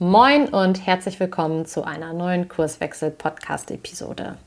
[0.00, 4.38] Moin und herzlich willkommen zu einer neuen Kurswechsel-Podcast-Episode.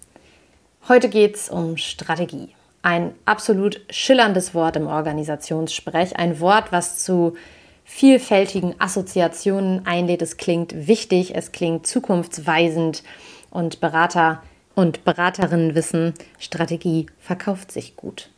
[0.88, 2.56] Heute geht es um Strategie.
[2.84, 6.16] Ein absolut schillerndes Wort im Organisationssprech.
[6.16, 7.36] Ein Wort, was zu
[7.84, 10.22] vielfältigen Assoziationen einlädt.
[10.22, 13.04] Es klingt wichtig, es klingt zukunftsweisend
[13.50, 14.42] und Berater
[14.76, 18.30] und Beraterinnen wissen, Strategie verkauft sich gut.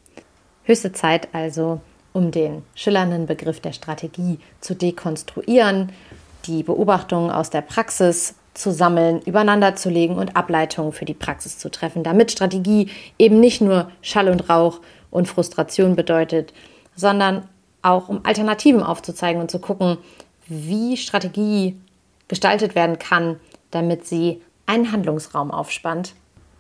[0.64, 1.80] Höchste Zeit also,
[2.12, 5.92] um den schillernden Begriff der Strategie zu dekonstruieren
[6.46, 11.58] die Beobachtungen aus der Praxis zu sammeln, übereinander zu legen und Ableitungen für die Praxis
[11.58, 16.54] zu treffen, damit Strategie eben nicht nur Schall und Rauch und Frustration bedeutet,
[16.96, 17.48] sondern
[17.82, 19.98] auch um Alternativen aufzuzeigen und zu gucken,
[20.48, 21.78] wie Strategie
[22.28, 23.40] gestaltet werden kann,
[23.72, 26.14] damit sie einen Handlungsraum aufspannt,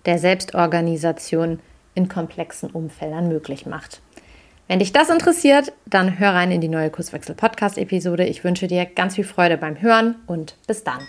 [0.05, 1.59] der Selbstorganisation
[1.95, 4.02] in komplexen Umfeldern möglich macht.
[4.67, 8.26] Wenn dich das interessiert, dann hör rein in die neue Kurswechsel Podcast Episode.
[8.26, 10.99] Ich wünsche dir ganz viel Freude beim Hören und bis dann.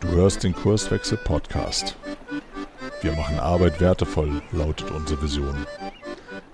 [0.00, 1.96] Du hörst den Kurswechsel Podcast.
[3.02, 5.66] Wir machen Arbeit wertevoll, lautet unsere Vision.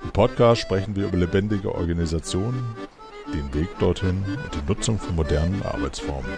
[0.03, 2.77] Im Podcast sprechen wir über lebendige Organisationen,
[3.33, 6.31] den Weg dorthin und die Nutzung von modernen Arbeitsformen.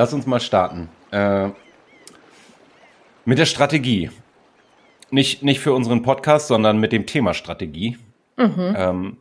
[0.00, 0.88] Lass uns mal starten.
[1.10, 1.50] Äh,
[3.26, 4.10] mit der Strategie.
[5.10, 7.98] Nicht, nicht für unseren Podcast, sondern mit dem Thema Strategie.
[8.38, 8.74] Mhm.
[8.78, 9.16] Ähm,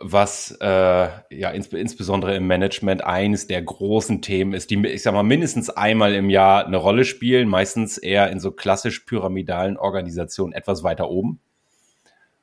[0.00, 5.14] was äh, ja ins, insbesondere im Management eines der großen Themen ist, die, ich sag
[5.14, 10.52] mal, mindestens einmal im Jahr eine Rolle spielen, meistens eher in so klassisch pyramidalen Organisationen
[10.52, 11.38] etwas weiter oben.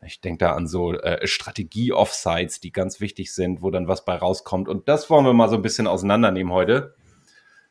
[0.05, 4.15] Ich denke da an so äh, Strategie-Offsites, die ganz wichtig sind, wo dann was bei
[4.15, 4.69] rauskommt.
[4.69, 6.95] Und das wollen wir mal so ein bisschen auseinandernehmen heute.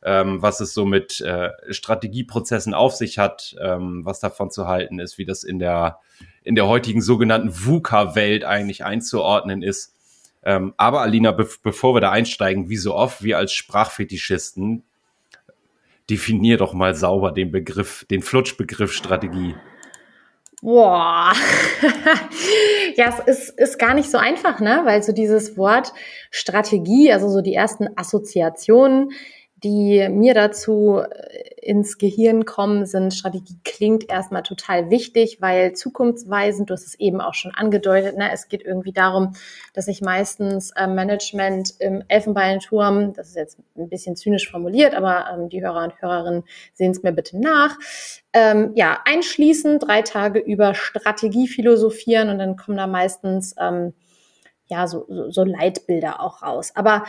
[0.02, 4.98] Ähm, was es so mit äh, Strategieprozessen auf sich hat, ähm, was davon zu halten
[4.98, 5.98] ist, wie das in der,
[6.42, 9.94] in der heutigen sogenannten VUCA-Welt eigentlich einzuordnen ist.
[10.42, 14.84] Ähm, aber Alina, be bevor wir da einsteigen, wie so oft, wir als Sprachfetischisten,
[16.08, 19.54] definier doch mal sauber den Begriff, den Flutschbegriff Strategie.
[20.62, 21.32] Boah,
[22.96, 24.82] ja, es ist, ist gar nicht so einfach, ne?
[24.84, 25.94] Weil so dieses Wort
[26.30, 29.12] Strategie, also so die ersten Assoziationen,
[29.62, 36.70] die mir dazu äh, ins Gehirn kommen, sind Strategie klingt erstmal total wichtig, weil zukunftsweisend,
[36.70, 39.34] du hast es eben auch schon angedeutet, ne, es geht irgendwie darum,
[39.74, 45.26] dass sich meistens äh, Management im Elfenbeinturm, das ist jetzt ein bisschen zynisch formuliert, aber
[45.32, 47.76] ähm, die Hörer und Hörerinnen sehen es mir bitte nach,
[48.32, 53.92] ähm, ja, einschließen, drei Tage über Strategie philosophieren und dann kommen da meistens ähm,
[54.70, 56.72] ja so, so, so Leitbilder auch raus.
[56.74, 57.04] Aber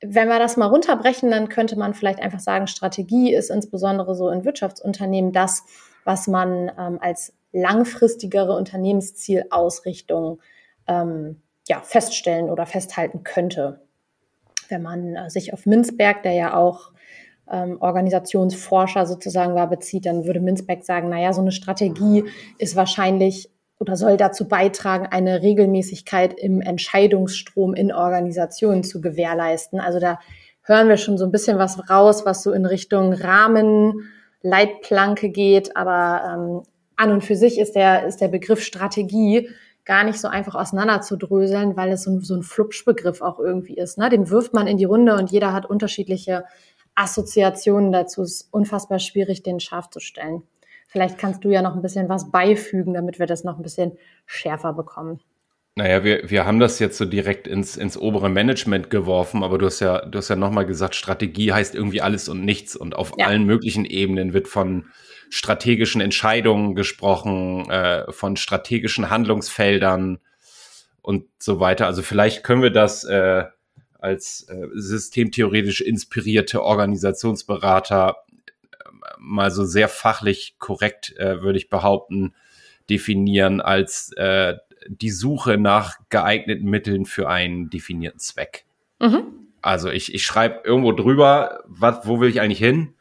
[0.00, 4.28] wenn wir das mal runterbrechen, dann könnte man vielleicht einfach sagen, Strategie ist insbesondere so
[4.28, 5.64] in Wirtschaftsunternehmen das,
[6.04, 10.40] was man ähm, als langfristigere Unternehmenszielausrichtung
[10.86, 13.80] ähm, ja, feststellen oder festhalten könnte.
[14.68, 16.92] Wenn man äh, sich auf Minzberg, der ja auch
[17.50, 22.24] ähm, Organisationsforscher sozusagen war, bezieht, dann würde Minzberg sagen, naja, so eine Strategie
[22.58, 29.80] ist wahrscheinlich oder soll dazu beitragen, eine Regelmäßigkeit im Entscheidungsstrom in Organisationen zu gewährleisten.
[29.80, 30.18] Also da
[30.62, 34.10] hören wir schon so ein bisschen was raus, was so in Richtung Rahmen,
[34.42, 35.76] Leitplanke geht.
[35.76, 36.62] Aber ähm,
[36.96, 39.50] an und für sich ist der, ist der Begriff Strategie
[39.84, 43.98] gar nicht so einfach auseinanderzudröseln, weil es so ein, so ein Flupschbegriff auch irgendwie ist.
[43.98, 44.08] Ne?
[44.08, 46.44] Den wirft man in die Runde und jeder hat unterschiedliche
[46.94, 48.22] Assoziationen dazu.
[48.22, 50.42] Es ist unfassbar schwierig, den scharf zu stellen.
[50.96, 53.98] Vielleicht kannst du ja noch ein bisschen was beifügen, damit wir das noch ein bisschen
[54.24, 55.20] schärfer bekommen.
[55.74, 59.66] Naja, wir, wir haben das jetzt so direkt ins, ins obere Management geworfen, aber du
[59.66, 63.12] hast ja, du hast ja nochmal gesagt, Strategie heißt irgendwie alles und nichts und auf
[63.18, 63.26] ja.
[63.26, 64.86] allen möglichen Ebenen wird von
[65.28, 70.16] strategischen Entscheidungen gesprochen, äh, von strategischen Handlungsfeldern
[71.02, 71.84] und so weiter.
[71.84, 73.44] Also vielleicht können wir das äh,
[73.98, 78.16] als äh, systemtheoretisch inspirierte Organisationsberater
[79.18, 82.34] mal so sehr fachlich korrekt, äh, würde ich behaupten,
[82.88, 84.54] definieren als äh,
[84.88, 88.64] die Suche nach geeigneten Mitteln für einen definierten Zweck.
[89.00, 89.24] Mhm.
[89.62, 92.94] Also ich, ich schreibe irgendwo drüber, wat, wo will ich eigentlich hin?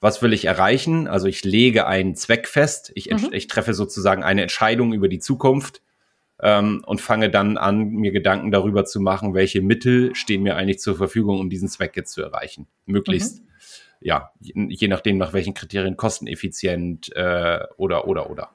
[0.00, 1.08] Was will ich erreichen?
[1.08, 2.92] Also ich lege einen Zweck fest.
[2.94, 3.30] Ich, mhm.
[3.32, 5.82] ich treffe sozusagen eine Entscheidung über die Zukunft
[6.40, 10.78] ähm, und fange dann an, mir Gedanken darüber zu machen, welche Mittel stehen mir eigentlich
[10.78, 12.66] zur Verfügung, um diesen Zweck jetzt zu erreichen.
[12.86, 13.48] Möglichst mhm
[14.04, 18.50] ja, je nachdem, nach welchen Kriterien kosteneffizient äh, oder, oder, oder.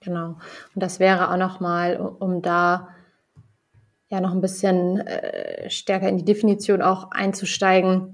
[0.00, 0.36] Genau.
[0.74, 2.88] Und das wäre auch nochmal, um da
[4.10, 8.13] ja noch ein bisschen äh, stärker in die Definition auch einzusteigen,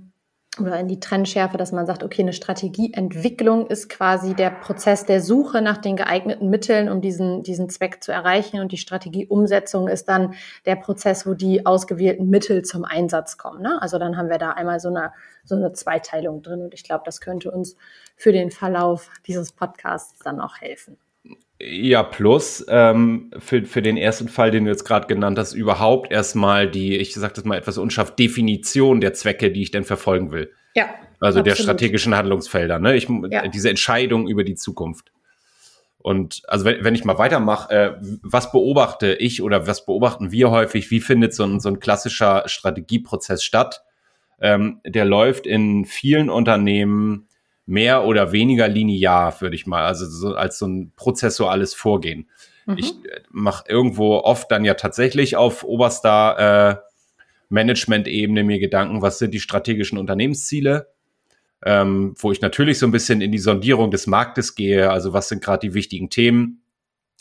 [0.58, 5.22] oder in die Trendschärfe, dass man sagt, okay, eine Strategieentwicklung ist quasi der Prozess der
[5.22, 8.58] Suche nach den geeigneten Mitteln, um diesen, diesen Zweck zu erreichen.
[8.58, 10.34] Und die Strategieumsetzung ist dann
[10.66, 13.62] der Prozess, wo die ausgewählten Mittel zum Einsatz kommen.
[13.62, 13.80] Ne?
[13.80, 15.12] Also dann haben wir da einmal so eine,
[15.44, 16.62] so eine Zweiteilung drin.
[16.62, 17.76] Und ich glaube, das könnte uns
[18.16, 20.98] für den Verlauf dieses Podcasts dann auch helfen.
[21.62, 26.10] Ja, plus ähm, für, für den ersten Fall, den du jetzt gerade genannt hast, überhaupt
[26.10, 30.32] erstmal die, ich sage das mal etwas unscharf, Definition der Zwecke, die ich denn verfolgen
[30.32, 30.52] will.
[30.74, 30.86] Ja.
[31.20, 31.46] Also absolut.
[31.46, 32.96] der strategischen Handlungsfelder, ne?
[32.96, 33.46] Ich, ja.
[33.48, 35.12] Diese Entscheidung über die Zukunft.
[35.98, 37.92] Und also wenn, wenn ich mal weitermache, äh,
[38.22, 42.44] was beobachte ich oder was beobachten wir häufig, wie findet so ein, so ein klassischer
[42.46, 43.82] Strategieprozess statt?
[44.40, 47.28] Ähm, der läuft in vielen Unternehmen
[47.70, 52.28] mehr oder weniger linear, würde ich mal, also so, als so ein prozessuales Vorgehen.
[52.66, 52.76] Mhm.
[52.76, 56.90] Ich äh, mache irgendwo oft dann ja tatsächlich auf oberster äh,
[57.48, 60.88] Management-Ebene mir Gedanken, was sind die strategischen Unternehmensziele,
[61.64, 65.28] ähm, wo ich natürlich so ein bisschen in die Sondierung des Marktes gehe, also was
[65.28, 66.62] sind gerade die wichtigen Themen,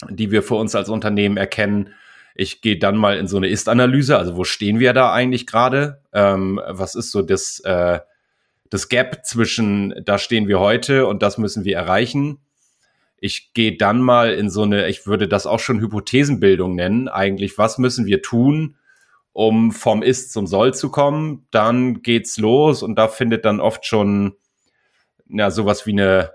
[0.10, 1.94] die wir für uns als Unternehmen erkennen.
[2.34, 6.02] Ich gehe dann mal in so eine Ist-Analyse, also wo stehen wir da eigentlich gerade?
[6.12, 8.00] Ähm, was ist so das äh,
[8.70, 12.40] das Gap zwischen, da stehen wir heute und das müssen wir erreichen.
[13.18, 17.58] Ich gehe dann mal in so eine, ich würde das auch schon Hypothesenbildung nennen, eigentlich,
[17.58, 18.78] was müssen wir tun,
[19.34, 21.48] um vom Ist zum Soll zu kommen.
[21.52, 24.36] Dann geht's los und da findet dann oft schon,
[25.28, 26.32] ja, sowas wie eine,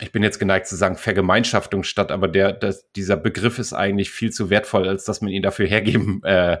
[0.00, 4.10] ich bin jetzt geneigt zu sagen, Vergemeinschaftung statt, aber der, das, dieser Begriff ist eigentlich
[4.10, 6.58] viel zu wertvoll, als dass man ihn dafür hergeben äh,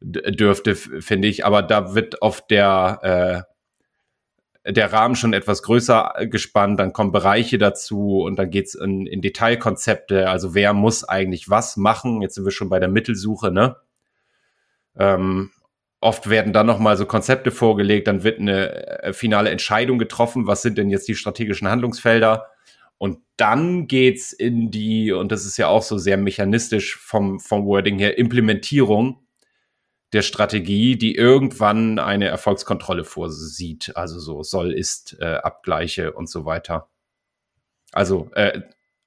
[0.00, 1.44] dürfte, finde ich.
[1.44, 3.55] Aber da wird auf der äh,
[4.72, 9.06] der Rahmen schon etwas größer äh, gespannt, dann kommen Bereiche dazu und dann geht's in,
[9.06, 12.22] in Detailkonzepte, also wer muss eigentlich was machen.
[12.22, 13.76] Jetzt sind wir schon bei der Mittelsuche, ne?
[14.98, 15.50] Ähm,
[16.00, 20.62] oft werden dann nochmal so Konzepte vorgelegt, dann wird eine äh, finale Entscheidung getroffen, was
[20.62, 22.46] sind denn jetzt die strategischen Handlungsfelder.
[22.98, 27.66] Und dann geht's in die, und das ist ja auch so sehr mechanistisch vom, vom
[27.66, 29.25] Wording her, Implementierung
[30.12, 33.92] der Strategie, die irgendwann eine Erfolgskontrolle vorsieht.
[33.96, 36.88] Also so soll, ist, äh, Abgleiche und so weiter.
[37.92, 38.60] Also äh,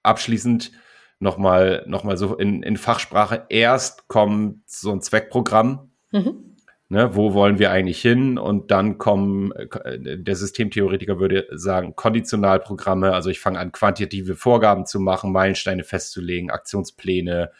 [0.04, 0.72] abschließend
[1.19, 3.46] nochmal noch mal so in, in Fachsprache.
[3.50, 5.92] Erst kommt so ein Zweckprogramm.
[6.12, 6.56] Mhm.
[6.92, 8.40] Ne, wo wollen wir eigentlich hin?
[8.40, 13.13] Und dann kommen, äh, der Systemtheoretiker würde sagen, Konditionalprogramme.
[13.13, 17.52] Also ich fange an, quantitative Vorgaben zu machen, Meilensteine festzulegen, Aktionspläne,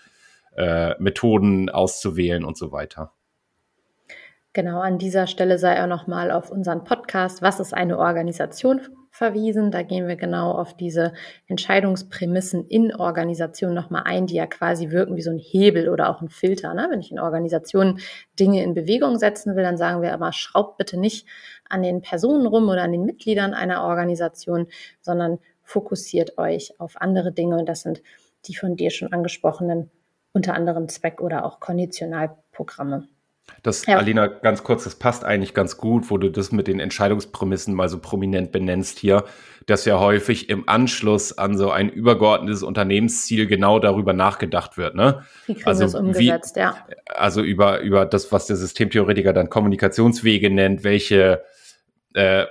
[0.56, 3.14] äh, Methoden auszuwählen und so weiter.
[4.60, 9.72] Genau, an dieser Stelle sei auch nochmal auf unseren Podcast Was ist eine Organisation verwiesen.
[9.72, 11.14] Da gehen wir genau auf diese
[11.48, 16.20] Entscheidungsprämissen in Organisationen nochmal ein, die ja quasi wirken wie so ein Hebel oder auch
[16.20, 16.74] ein Filter.
[16.74, 16.90] Ne?
[16.92, 18.02] Wenn ich in Organisationen
[18.38, 21.26] Dinge in Bewegung setzen will, dann sagen wir aber, schraubt bitte nicht
[21.70, 24.68] an den Personen rum oder an den Mitgliedern einer Organisation,
[25.00, 27.58] sondern fokussiert euch auf andere Dinge.
[27.58, 28.04] Und das sind
[28.44, 29.90] die von dir schon angesprochenen,
[30.34, 33.08] unter anderem Zweck- oder auch Konditionalprogramme.
[33.64, 33.98] Das, ja.
[33.98, 37.90] Alina, ganz kurz, das passt eigentlich ganz gut, wo du das mit den Entscheidungsprämissen mal
[37.90, 39.26] so prominent benennst hier,
[39.66, 45.24] dass ja häufig im Anschluss an so ein übergeordnetes Unternehmensziel genau darüber nachgedacht wird, ne?
[45.46, 46.88] Wie kriegen also, das umgesetzt, wie, ja.
[47.08, 51.44] Also über, über das, was der Systemtheoretiker dann Kommunikationswege nennt, welche
[52.14, 52.46] äh,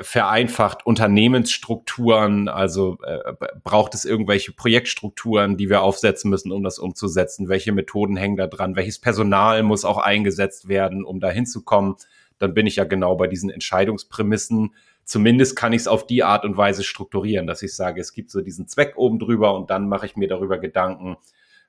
[0.00, 7.48] vereinfacht Unternehmensstrukturen, also äh, braucht es irgendwelche Projektstrukturen, die wir aufsetzen müssen, um das umzusetzen?
[7.48, 8.76] Welche Methoden hängen da dran?
[8.76, 11.96] Welches Personal muss auch eingesetzt werden, um da hinzukommen?
[12.38, 14.74] Dann bin ich ja genau bei diesen Entscheidungsprämissen.
[15.04, 18.30] Zumindest kann ich es auf die Art und Weise strukturieren, dass ich sage, es gibt
[18.30, 21.16] so diesen Zweck oben drüber und dann mache ich mir darüber Gedanken,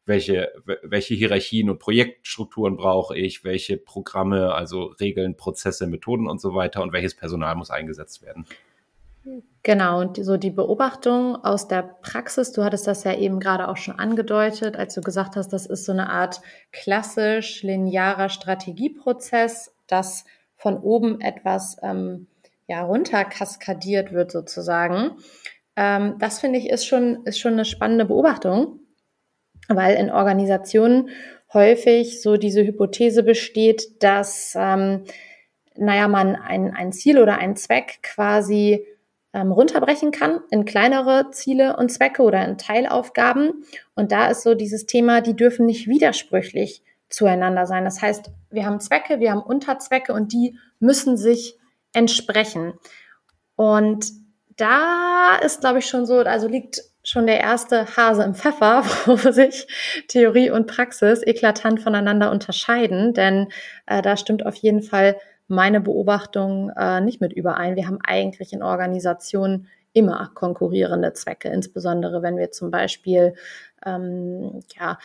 [0.10, 0.52] welche,
[0.84, 6.82] welche Hierarchien und Projektstrukturen brauche ich, welche Programme, also Regeln, Prozesse, Methoden und so weiter
[6.82, 8.46] und welches Personal muss eingesetzt werden.
[9.64, 13.78] Genau, und so die Beobachtung aus der Praxis, du hattest das ja eben gerade auch
[13.78, 20.26] schon angedeutet, als du gesagt hast, das ist so eine Art klassisch linearer Strategieprozess, das
[20.56, 22.28] von oben etwas ähm,
[22.68, 25.18] ja, runter kaskadiert wird sozusagen.
[25.76, 28.80] Ähm, das finde ich ist schon, ist schon eine spannende Beobachtung,
[29.70, 31.10] weil in Organisationen
[31.54, 35.06] häufig so diese Hypothese besteht, dass, ähm,
[35.76, 38.86] naja, man ein, ein Ziel oder einen Zweck quasi
[39.34, 43.64] ähm, runterbrechen kann in kleinere Ziele und Zwecke oder in Teilaufgaben.
[43.96, 47.86] Und da ist so dieses Thema, die dürfen nicht widersprüchlich zueinander sein.
[47.86, 51.58] Das heißt, wir haben Zwecke, wir haben Unterzwecke und die müssen sich
[51.94, 52.74] entsprechen.
[53.56, 54.12] Und
[54.56, 59.16] da ist, glaube ich, schon so, also liegt schon der erste Hase im Pfeffer, wo
[59.32, 59.68] sich
[60.08, 63.48] Theorie und Praxis eklatant voneinander unterscheiden, denn
[63.86, 65.16] äh, da stimmt auf jeden Fall
[65.48, 67.76] meine Beobachtung äh, nicht mit überein.
[67.76, 73.34] Wir haben eigentlich in Organisationen immer konkurrierende Zwecke, insbesondere wenn wir zum Beispiel
[73.86, 75.00] ähm, ja,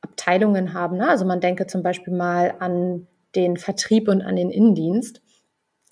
[0.00, 0.98] Abteilungen haben.
[0.98, 1.08] Ne?
[1.08, 5.20] Also man denke zum Beispiel mal an den Vertrieb und an den Innendienst.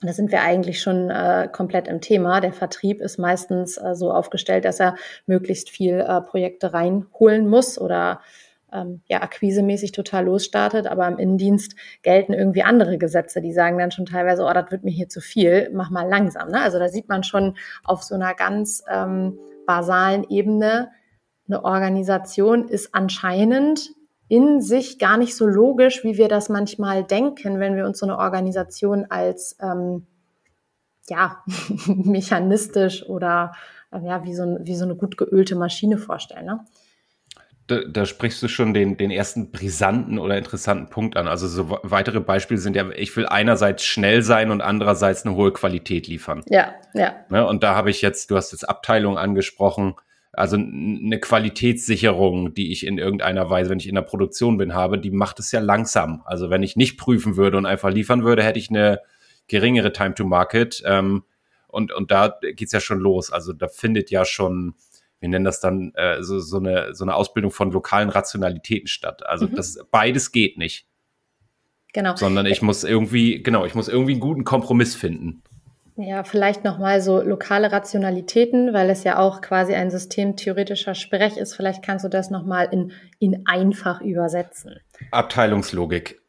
[0.01, 2.41] Da sind wir eigentlich schon äh, komplett im Thema.
[2.41, 4.95] Der Vertrieb ist meistens äh, so aufgestellt, dass er
[5.27, 8.21] möglichst viel äh, Projekte reinholen muss oder
[8.73, 13.91] ähm, ja, akquisemäßig total losstartet, aber im Innendienst gelten irgendwie andere Gesetze, die sagen dann
[13.91, 16.51] schon teilweise, oh, das wird mir hier zu viel, mach mal langsam.
[16.51, 16.61] Ne?
[16.61, 20.91] Also da sieht man schon auf so einer ganz ähm, basalen Ebene,
[21.49, 23.91] eine Organisation ist anscheinend
[24.29, 28.07] in sich gar nicht so logisch, wie wir das manchmal denken, wenn wir uns so
[28.07, 30.07] eine Organisation als ähm,
[31.09, 31.43] ja
[31.87, 33.55] mechanistisch oder
[33.91, 36.47] äh, ja wie so, ein, wie so eine gut geölte Maschine vorstellen.
[36.47, 36.61] Ne?
[37.69, 41.29] Da, da, sprichst du schon den, den ersten brisanten oder interessanten Punkt an.
[41.29, 45.53] Also so weitere Beispiele sind ja, ich will einerseits schnell sein und andererseits eine hohe
[45.53, 46.43] Qualität liefern.
[46.49, 47.15] Ja, ja.
[47.29, 49.97] Ne, und da habe ich jetzt, du hast jetzt Abteilung angesprochen,
[50.33, 54.99] also eine Qualitätssicherung, die ich in irgendeiner Weise, wenn ich in der Produktion bin, habe,
[54.99, 56.23] die macht es ja langsam.
[56.25, 59.01] Also wenn ich nicht prüfen würde und einfach liefern würde, hätte ich eine
[59.49, 60.83] geringere Time to Market.
[60.85, 61.25] Ähm,
[61.67, 63.33] und, und da geht's ja schon los.
[63.33, 64.75] Also da findet ja schon
[65.21, 69.27] wir nennen das dann äh, so, so, eine, so eine Ausbildung von lokalen Rationalitäten statt.
[69.27, 69.55] Also mhm.
[69.55, 70.87] das beides geht nicht.
[71.93, 72.15] Genau.
[72.17, 75.43] Sondern ich muss irgendwie, genau, ich muss irgendwie einen guten Kompromiss finden.
[76.01, 81.57] Ja, vielleicht nochmal so lokale Rationalitäten, weil es ja auch quasi ein systemtheoretischer Sprech ist.
[81.57, 84.77] Vielleicht kannst du das nochmal in, in einfach übersetzen.
[85.11, 86.21] Abteilungslogik.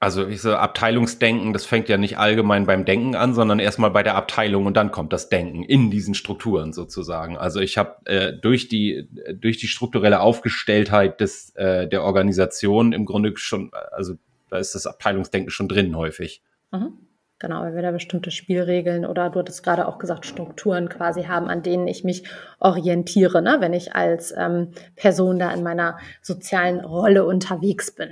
[0.00, 4.02] Also ich so Abteilungsdenken, das fängt ja nicht allgemein beim Denken an, sondern erstmal bei
[4.02, 7.38] der Abteilung und dann kommt das Denken in diesen Strukturen sozusagen.
[7.38, 13.06] Also ich habe äh, durch die durch die strukturelle Aufgestelltheit des äh, der Organisation im
[13.06, 14.16] Grunde schon, also
[14.50, 16.42] da ist das Abteilungsdenken schon drin häufig.
[16.70, 16.98] Mhm.
[17.40, 21.48] Genau, weil wir da bestimmte Spielregeln oder du hattest gerade auch gesagt, Strukturen quasi haben,
[21.48, 22.24] an denen ich mich
[22.60, 23.56] orientiere, ne?
[23.58, 28.10] wenn ich als ähm, Person da in meiner sozialen Rolle unterwegs bin.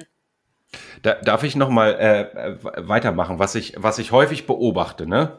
[1.03, 2.57] Da, darf ich noch mal äh,
[2.89, 5.39] weitermachen, was ich, was ich häufig beobachte, ne?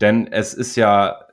[0.00, 1.26] Denn es ist ja,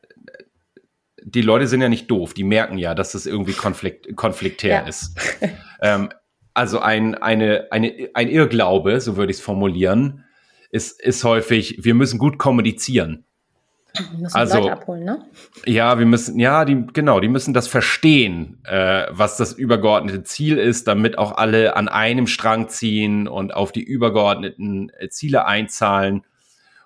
[1.24, 4.88] die Leute sind ja nicht doof, die merken ja, dass das irgendwie konflikt, konfliktär ja.
[4.88, 5.18] ist.
[5.82, 6.10] ähm,
[6.54, 10.24] also ein, eine, eine, ein Irrglaube, so würde ich es formulieren,
[10.72, 13.26] ist, ist häufig, wir müssen gut kommunizieren.
[14.12, 15.26] Wir müssen also, Leute abholen, ne?
[15.66, 20.58] Ja, wir müssen, ja, die, genau, die müssen das verstehen, äh, was das übergeordnete Ziel
[20.58, 26.26] ist, damit auch alle an einem Strang ziehen und auf die übergeordneten äh, Ziele einzahlen.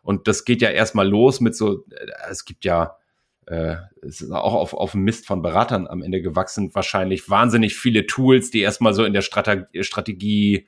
[0.03, 2.95] Und das geht ja erstmal los mit so, äh, es gibt ja,
[3.45, 8.05] äh, es ist auch auf, auf Mist von Beratern am Ende gewachsen, wahrscheinlich wahnsinnig viele
[8.05, 10.67] Tools, die erstmal so in der Strate Strategie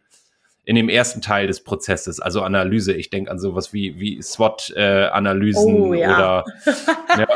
[0.66, 2.94] in dem ersten Teil des Prozesses, also Analyse.
[2.94, 6.16] Ich denke an sowas wie, wie SWOT-Analysen oh, ja.
[6.16, 6.46] oder
[7.18, 7.28] ja,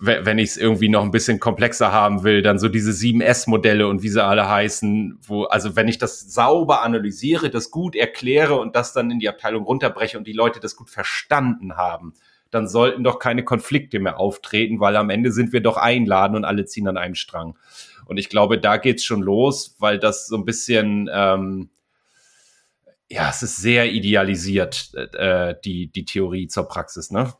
[0.00, 4.02] wenn ich es irgendwie noch ein bisschen komplexer haben will, dann so diese 7S-Modelle und
[4.02, 8.74] wie sie alle heißen, wo, also wenn ich das sauber analysiere, das gut erkläre und
[8.74, 12.14] das dann in die Abteilung runterbreche und die Leute das gut verstanden haben,
[12.50, 16.44] dann sollten doch keine Konflikte mehr auftreten, weil am Ende sind wir doch einladen und
[16.46, 17.56] alle ziehen an einem Strang.
[18.06, 21.68] Und ich glaube, da geht's schon los, weil das so ein bisschen ähm,
[23.10, 27.32] ja, es ist sehr idealisiert, äh, die, die Theorie zur Praxis, ne?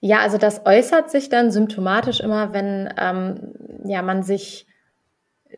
[0.00, 4.66] Ja, also das äußert sich dann symptomatisch immer, wenn ähm, ja, man sich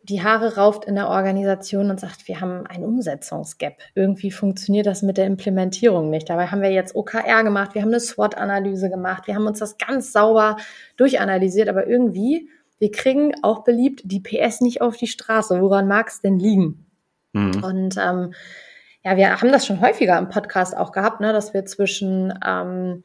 [0.03, 3.75] die Haare rauft in der Organisation und sagt, wir haben ein Umsetzungsgap.
[3.95, 6.31] Irgendwie funktioniert das mit der Implementierung nicht.
[6.31, 9.79] Dabei haben wir jetzt OKR gemacht, wir haben eine SWOT-Analyse gemacht, wir haben uns das
[9.79, 10.59] ganz sauber
[10.97, 12.49] durchanalysiert, aber irgendwie,
[12.79, 15.61] wir kriegen auch beliebt die PS nicht auf die Straße.
[15.61, 16.87] Woran mag es denn liegen?
[17.33, 17.65] Mhm.
[17.65, 18.33] Und ähm,
[19.07, 23.05] ja, wir haben das schon häufiger im Podcast auch gehabt, ne, dass wir zwischen ähm,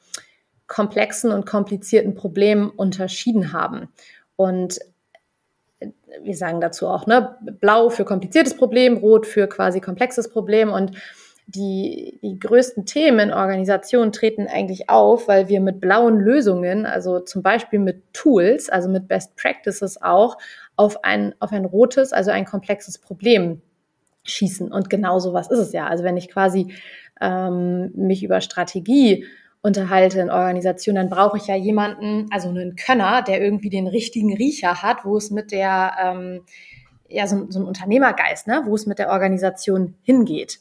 [0.66, 3.88] komplexen und komplizierten Problemen unterschieden haben.
[4.36, 4.80] Und
[5.80, 5.90] äh,
[6.24, 10.74] wir sagen dazu auch, ne, blau für kompliziertes Problem, rot für quasi komplexes Problem.
[10.74, 10.94] Und
[11.46, 17.20] die, die größten Themen in Organisationen treten eigentlich auf, weil wir mit blauen Lösungen, also
[17.20, 20.40] zum Beispiel mit Tools, also mit Best Practices auch,
[20.76, 23.62] auf ein, auf ein rotes, also ein komplexes Problem
[24.24, 24.72] schießen.
[24.72, 25.88] Und genau so was ist es ja.
[25.88, 26.74] Also wenn ich quasi
[27.20, 29.26] ähm, mich über Strategie
[29.62, 34.36] unterhalte in Organisationen, dann brauche ich ja jemanden, also einen Könner, der irgendwie den richtigen
[34.36, 36.42] Riecher hat, wo es mit der, ähm,
[37.08, 40.60] ja, so, so ein Unternehmergeist, ne, wo es mit der Organisation hingeht.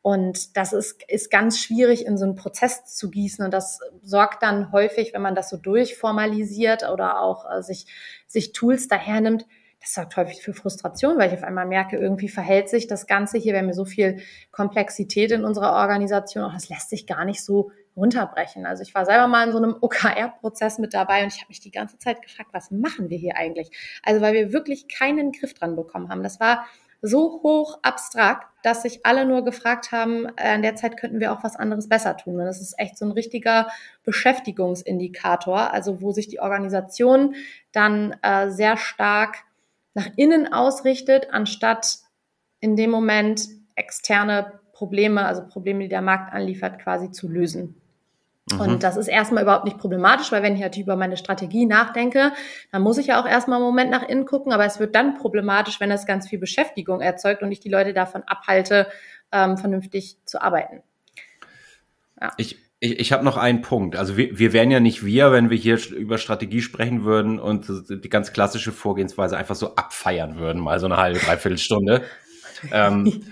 [0.00, 3.44] Und das ist, ist ganz schwierig in so einen Prozess zu gießen.
[3.44, 7.86] Und das sorgt dann häufig, wenn man das so durchformalisiert oder auch äh, sich,
[8.26, 9.44] sich Tools dahernimmt,
[9.80, 13.38] das sorgt häufig für Frustration, weil ich auf einmal merke, irgendwie verhält sich das Ganze
[13.38, 14.20] hier, wir haben so viel
[14.50, 18.66] Komplexität in unserer Organisation, auch das lässt sich gar nicht so runterbrechen.
[18.66, 21.60] Also ich war selber mal in so einem OKR-Prozess mit dabei und ich habe mich
[21.60, 23.70] die ganze Zeit gefragt, was machen wir hier eigentlich?
[24.02, 26.22] Also weil wir wirklich keinen Griff dran bekommen haben.
[26.22, 26.66] Das war
[27.00, 31.32] so hoch abstrakt, dass sich alle nur gefragt haben, äh, in der Zeit könnten wir
[31.32, 32.34] auch was anderes besser tun.
[32.34, 33.68] Und das ist echt so ein richtiger
[34.04, 37.36] Beschäftigungsindikator, also wo sich die Organisation
[37.72, 39.44] dann äh, sehr stark
[39.98, 41.98] nach innen ausrichtet, anstatt
[42.60, 43.42] in dem Moment
[43.74, 47.80] externe Probleme, also Probleme, die der Markt anliefert, quasi zu lösen.
[48.52, 48.60] Mhm.
[48.60, 52.32] Und das ist erstmal überhaupt nicht problematisch, weil wenn ich natürlich über meine Strategie nachdenke,
[52.70, 55.16] dann muss ich ja auch erstmal einen Moment nach innen gucken, aber es wird dann
[55.16, 58.86] problematisch, wenn es ganz viel Beschäftigung erzeugt und ich die Leute davon abhalte,
[59.32, 60.82] ähm, vernünftig zu arbeiten.
[62.20, 62.32] Ja.
[62.36, 63.96] Ich, ich, ich habe noch einen Punkt.
[63.96, 67.66] Also wir, wir wären ja nicht wir, wenn wir hier über Strategie sprechen würden und
[67.88, 72.02] die ganz klassische Vorgehensweise einfach so abfeiern würden, mal so eine halbe, dreiviertel Stunde.
[72.72, 73.22] ähm,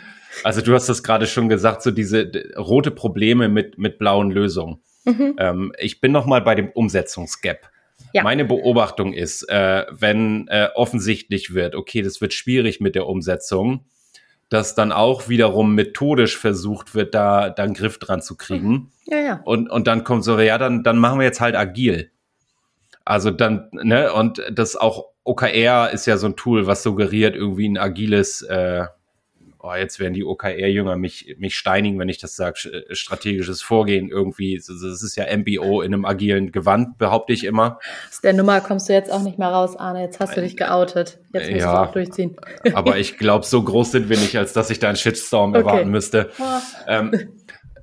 [0.43, 4.81] also du hast das gerade schon gesagt, so diese rote Probleme mit, mit blauen Lösungen.
[5.05, 5.37] Mhm.
[5.38, 7.71] Ähm, ich bin noch mal bei dem Umsetzungsgap.
[8.12, 8.23] Ja.
[8.23, 13.85] Meine Beobachtung ist, äh, wenn äh, offensichtlich wird, okay, das wird schwierig mit der Umsetzung,
[14.49, 18.69] dass dann auch wiederum methodisch versucht wird, da dann Griff dran zu kriegen.
[18.69, 18.91] Mhm.
[19.07, 19.41] Ja, ja.
[19.45, 22.11] Und, und dann kommt so, ja, dann, dann machen wir jetzt halt agil.
[23.05, 27.69] Also dann, ne, und das auch OKR ist ja so ein Tool, was suggeriert irgendwie
[27.69, 28.87] ein agiles äh,
[29.66, 34.08] oh, jetzt werden die OKR-Jünger mich, mich steinigen, wenn ich das sage, äh, strategisches Vorgehen
[34.08, 34.56] irgendwie.
[34.56, 37.78] Das ist ja MBO in einem agilen Gewand, behaupte ich immer.
[38.08, 40.02] Aus der Nummer kommst du jetzt auch nicht mehr raus, Arne.
[40.02, 41.18] Jetzt hast du dich geoutet.
[41.32, 42.37] Jetzt musst ja, du auch durchziehen.
[42.75, 45.58] Aber ich glaube, so groß sind wir nicht, als dass ich da einen Shitstorm okay.
[45.61, 46.30] erwarten müsste.
[46.87, 47.36] Ähm,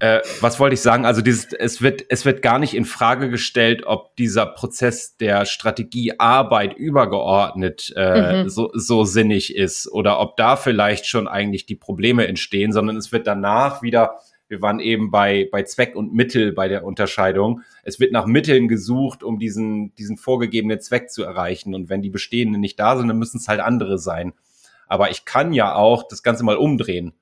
[0.03, 1.05] äh, was wollte ich sagen?
[1.05, 5.45] Also dieses, es wird, es wird gar nicht in Frage gestellt, ob dieser Prozess der
[5.45, 8.49] Strategiearbeit übergeordnet äh, mhm.
[8.49, 13.13] so, so sinnig ist oder ob da vielleicht schon eigentlich die Probleme entstehen, sondern es
[13.13, 14.15] wird danach wieder
[14.49, 17.61] wir waren eben bei, bei Zweck und Mittel bei der Unterscheidung.
[17.81, 21.73] Es wird nach Mitteln gesucht, um diesen, diesen vorgegebenen Zweck zu erreichen.
[21.73, 24.33] Und wenn die bestehenden nicht da sind, dann müssen es halt andere sein.
[24.85, 27.13] Aber ich kann ja auch das Ganze mal umdrehen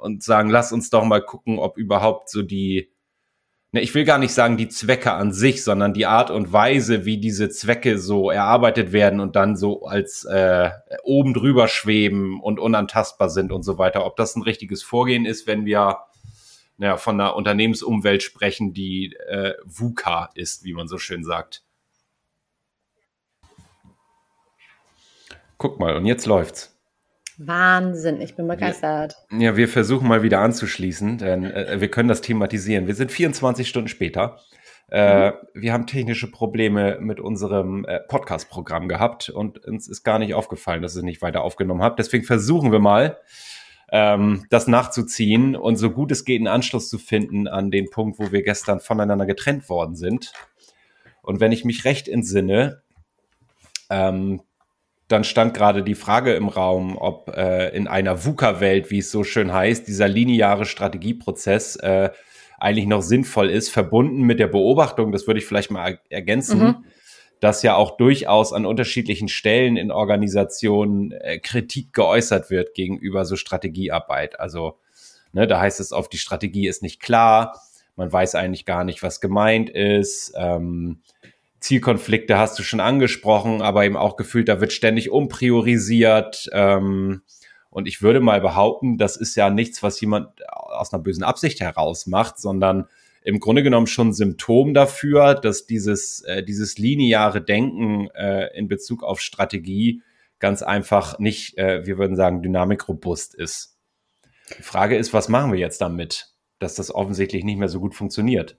[0.00, 2.90] und sagen, lass uns doch mal gucken, ob überhaupt so die,
[3.72, 7.04] ne, ich will gar nicht sagen die Zwecke an sich, sondern die Art und Weise,
[7.04, 10.70] wie diese Zwecke so erarbeitet werden und dann so als äh,
[11.02, 14.04] oben drüber schweben und unantastbar sind und so weiter.
[14.04, 15.98] Ob das ein richtiges Vorgehen ist, wenn wir
[16.80, 21.62] naja, von einer Unternehmensumwelt sprechen, die äh, VUCA ist, wie man so schön sagt.
[25.58, 26.69] Guck mal, und jetzt läuft's.
[27.42, 29.16] Wahnsinn, ich bin begeistert.
[29.32, 32.86] Ja, wir versuchen mal wieder anzuschließen, denn äh, wir können das thematisieren.
[32.86, 34.38] Wir sind 24 Stunden später.
[34.90, 35.34] Äh, mhm.
[35.54, 40.82] Wir haben technische Probleme mit unserem äh, Podcast-Programm gehabt und uns ist gar nicht aufgefallen,
[40.82, 41.98] dass ihr nicht weiter aufgenommen habt.
[41.98, 43.16] Deswegen versuchen wir mal,
[43.90, 48.18] ähm, das nachzuziehen und so gut es geht einen Anschluss zu finden an den Punkt,
[48.18, 50.32] wo wir gestern voneinander getrennt worden sind.
[51.22, 52.82] Und wenn ich mich recht entsinne,
[53.88, 54.42] ähm,
[55.10, 59.24] dann stand gerade die Frage im Raum, ob äh, in einer VUCA-Welt, wie es so
[59.24, 62.10] schön heißt, dieser lineare Strategieprozess äh,
[62.60, 66.84] eigentlich noch sinnvoll ist, verbunden mit der Beobachtung, das würde ich vielleicht mal ergänzen, mhm.
[67.40, 73.34] dass ja auch durchaus an unterschiedlichen Stellen in Organisationen äh, Kritik geäußert wird gegenüber so
[73.34, 74.38] Strategiearbeit.
[74.38, 74.78] Also
[75.32, 77.60] ne, da heißt es oft, die Strategie ist nicht klar,
[77.96, 80.32] man weiß eigentlich gar nicht, was gemeint ist.
[80.36, 81.02] Ähm,
[81.60, 86.48] Zielkonflikte hast du schon angesprochen, aber eben auch gefühlt, da wird ständig umpriorisiert.
[86.52, 87.22] Ähm,
[87.68, 91.60] und ich würde mal behaupten, das ist ja nichts, was jemand aus einer bösen Absicht
[91.60, 92.86] heraus macht, sondern
[93.22, 99.04] im Grunde genommen schon Symptom dafür, dass dieses, äh, dieses lineare Denken äh, in Bezug
[99.04, 100.02] auf Strategie
[100.38, 103.76] ganz einfach nicht, äh, wir würden sagen, dynamikrobust ist.
[104.58, 107.94] Die Frage ist, was machen wir jetzt damit, dass das offensichtlich nicht mehr so gut
[107.94, 108.56] funktioniert?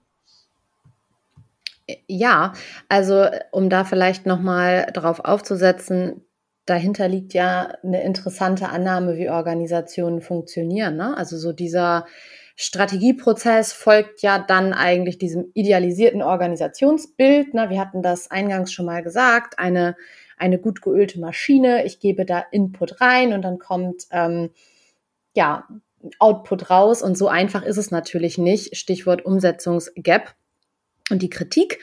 [2.07, 2.53] Ja,
[2.89, 6.25] also um da vielleicht nochmal drauf aufzusetzen,
[6.65, 10.95] dahinter liegt ja eine interessante Annahme, wie Organisationen funktionieren.
[10.95, 11.17] Ne?
[11.17, 12.05] Also so dieser
[12.55, 17.53] Strategieprozess folgt ja dann eigentlich diesem idealisierten Organisationsbild.
[17.53, 17.69] Ne?
[17.69, 19.95] Wir hatten das eingangs schon mal gesagt, eine,
[20.37, 21.85] eine gut geölte Maschine.
[21.85, 24.51] Ich gebe da Input rein und dann kommt ähm,
[25.35, 25.67] ja
[26.19, 27.01] Output raus.
[27.01, 28.75] Und so einfach ist es natürlich nicht.
[28.75, 30.35] Stichwort Umsetzungsgap.
[31.11, 31.79] Und die Kritik,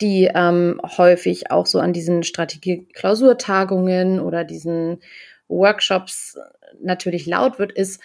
[0.00, 5.00] die ähm, häufig auch so an diesen Strategie-Klausurtagungen oder diesen
[5.48, 6.38] Workshops
[6.80, 8.00] natürlich laut wird, ist,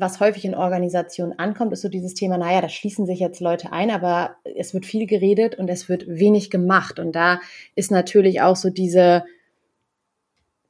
[0.00, 3.72] was häufig in Organisationen ankommt, ist so dieses Thema, naja, da schließen sich jetzt Leute
[3.72, 6.98] ein, aber es wird viel geredet und es wird wenig gemacht.
[6.98, 7.40] Und da
[7.74, 9.24] ist natürlich auch so diese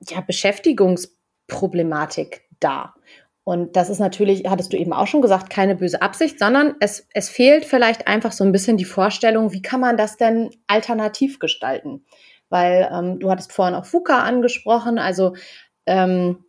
[0.08, 2.94] ja, Beschäftigungsproblematik da.
[3.48, 7.06] Und das ist natürlich, hattest du eben auch schon gesagt, keine böse Absicht, sondern es,
[7.14, 11.38] es fehlt vielleicht einfach so ein bisschen die Vorstellung, wie kann man das denn alternativ
[11.38, 12.04] gestalten?
[12.48, 15.36] Weil ähm, du hattest vorhin auch FUKA angesprochen, also
[15.86, 16.44] ähm,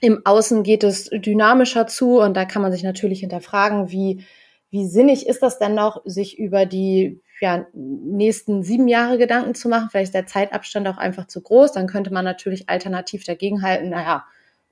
[0.00, 4.24] im Außen geht es dynamischer zu und da kann man sich natürlich hinterfragen, wie,
[4.68, 9.68] wie sinnig ist das denn noch, sich über die ja, nächsten sieben Jahre Gedanken zu
[9.68, 9.90] machen.
[9.92, 11.70] Vielleicht ist der Zeitabstand auch einfach zu groß.
[11.70, 14.24] Dann könnte man natürlich alternativ dagegenhalten, naja,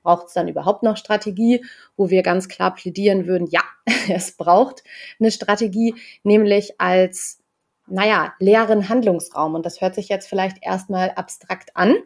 [0.05, 1.65] braucht es dann überhaupt noch Strategie,
[1.97, 3.63] wo wir ganz klar plädieren würden, ja,
[4.09, 4.85] es braucht
[5.19, 7.41] eine Strategie, nämlich als,
[7.89, 9.57] naja, leeren Handlungsraum.
[9.57, 11.97] Und das hört sich jetzt vielleicht erstmal abstrakt an.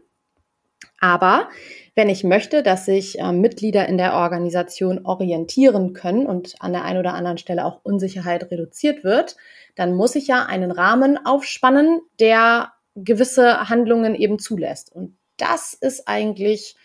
[1.00, 1.48] Aber
[1.94, 6.84] wenn ich möchte, dass sich äh, Mitglieder in der Organisation orientieren können und an der
[6.84, 9.36] einen oder anderen Stelle auch Unsicherheit reduziert wird,
[9.76, 14.92] dann muss ich ja einen Rahmen aufspannen, der gewisse Handlungen eben zulässt.
[14.92, 16.76] Und das ist eigentlich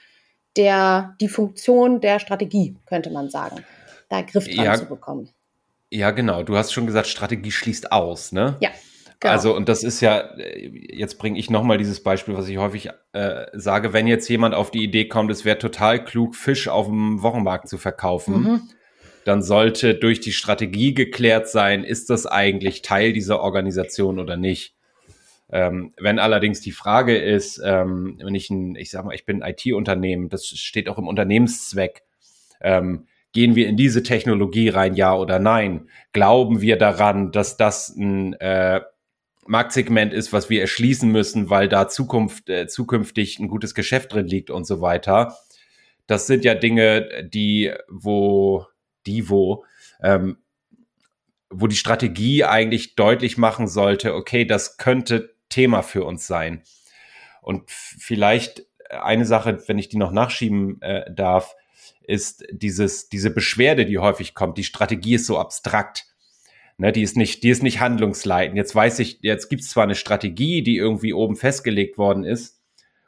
[0.57, 3.63] der, die Funktion der Strategie, könnte man sagen,
[4.09, 5.29] da Griff dran ja, zu bekommen.
[5.89, 6.43] Ja, genau.
[6.43, 8.57] Du hast schon gesagt, Strategie schließt aus, ne?
[8.59, 8.69] Ja.
[9.19, 9.33] Genau.
[9.33, 13.45] Also, und das ist ja, jetzt bringe ich nochmal dieses Beispiel, was ich häufig äh,
[13.53, 17.21] sage, wenn jetzt jemand auf die Idee kommt, es wäre total klug, Fisch auf dem
[17.21, 18.61] Wochenmarkt zu verkaufen, mhm.
[19.23, 24.75] dann sollte durch die Strategie geklärt sein, ist das eigentlich Teil dieser Organisation oder nicht.
[25.53, 29.43] Ähm, wenn allerdings die Frage ist, ähm, wenn ich ein, ich sag mal, ich bin
[29.43, 32.01] IT-Unternehmen, das steht auch im Unternehmenszweck,
[32.59, 35.89] ähm, gehen wir in diese Technologie rein, ja oder nein?
[36.11, 38.81] Glauben wir daran, dass das ein äh,
[39.45, 44.25] Marktsegment ist, was wir erschließen müssen, weil da Zukunft, äh, zukünftig ein gutes Geschäft drin
[44.25, 45.37] liegt und so weiter.
[46.07, 48.65] Das sind ja Dinge, die, wo,
[49.05, 49.65] die, wo,
[50.01, 50.37] ähm,
[51.51, 56.63] wo die Strategie eigentlich deutlich machen sollte, okay, das könnte Thema für uns sein.
[57.41, 61.55] Und vielleicht eine Sache, wenn ich die noch nachschieben äh, darf,
[62.05, 64.57] ist dieses, diese Beschwerde, die häufig kommt.
[64.57, 66.05] Die Strategie ist so abstrakt.
[66.77, 68.57] Ne, die ist nicht, die ist nicht handlungsleitend.
[68.57, 72.63] Jetzt weiß ich, jetzt gibt es zwar eine Strategie, die irgendwie oben festgelegt worden ist,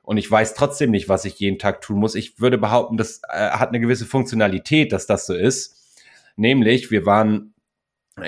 [0.06, 2.14] und ich weiß trotzdem nicht, was ich jeden Tag tun muss.
[2.14, 5.98] Ich würde behaupten, das äh, hat eine gewisse Funktionalität, dass das so ist.
[6.36, 7.56] Nämlich, wir waren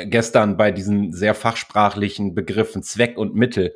[0.06, 3.76] gestern bei diesen sehr fachsprachlichen Begriffen Zweck und Mittel,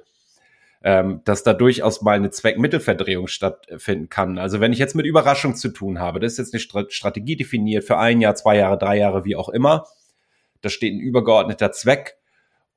[0.84, 4.38] ähm, dass da durchaus mal eine Zweck-Mittel-Verdrehung stattfinden kann.
[4.38, 7.84] Also wenn ich jetzt mit Überraschung zu tun habe, das ist jetzt eine Strategie definiert
[7.84, 9.86] für ein Jahr, zwei Jahre, drei Jahre, wie auch immer.
[10.62, 12.18] Da steht ein übergeordneter Zweck.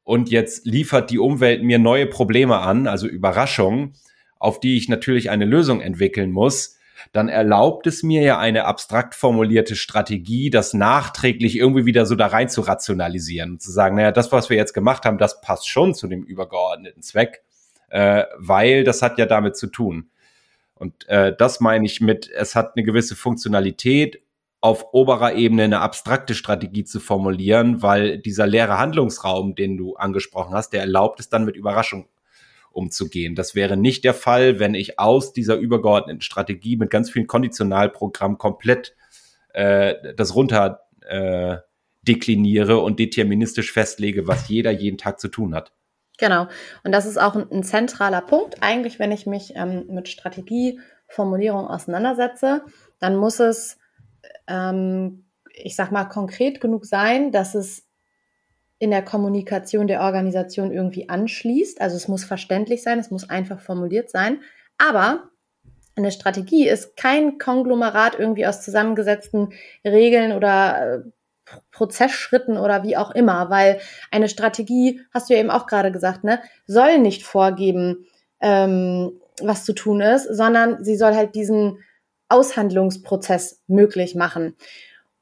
[0.03, 3.95] Und jetzt liefert die Umwelt mir neue Probleme an, also Überraschungen,
[4.39, 6.77] auf die ich natürlich eine Lösung entwickeln muss,
[7.13, 12.27] dann erlaubt es mir ja eine abstrakt formulierte Strategie, das nachträglich irgendwie wieder so da
[12.27, 15.69] rein zu rationalisieren und zu sagen, naja, das, was wir jetzt gemacht haben, das passt
[15.69, 17.44] schon zu dem übergeordneten Zweck,
[17.95, 20.11] äh, weil das hat ja damit zu tun.
[20.75, 24.21] Und äh, das meine ich mit, es hat eine gewisse Funktionalität
[24.61, 30.55] auf oberer Ebene eine abstrakte Strategie zu formulieren, weil dieser leere Handlungsraum, den du angesprochen
[30.55, 32.09] hast, der erlaubt es dann mit Überraschung
[32.73, 33.37] umzugehen.
[33.37, 38.39] Das wäre nicht der Fall, wenn ich aus dieser übergeordneten Strategie mit ganz vielen Konditionalprogrammen
[38.39, 38.97] komplett
[39.53, 41.59] äh, das runter äh,
[42.03, 45.73] dekliniere und deterministisch festlege, was jeder jeden Tag zu tun hat.
[46.19, 46.47] Genau.
[46.85, 48.63] Und das ist auch ein, ein zentraler Punkt.
[48.63, 52.63] Eigentlich, wenn ich mich ähm, mit Strategieformulierung auseinandersetze,
[53.01, 53.79] dann muss es
[54.47, 55.25] ähm,
[55.55, 57.87] ich sag mal, konkret genug sein, dass es
[58.79, 61.81] in der Kommunikation der Organisation irgendwie anschließt.
[61.81, 64.41] Also es muss verständlich sein, es muss einfach formuliert sein.
[64.79, 65.31] Aber
[65.97, 69.53] eine Strategie ist kein Konglomerat irgendwie aus zusammengesetzten
[69.85, 71.11] Regeln oder äh,
[71.73, 73.81] Prozessschritten oder wie auch immer, weil
[74.11, 78.07] eine Strategie, hast du ja eben auch gerade gesagt, ne, soll nicht vorgeben,
[78.41, 81.79] ähm, was zu tun ist, sondern sie soll halt diesen
[82.29, 84.57] Aushandlungsprozess möglich machen.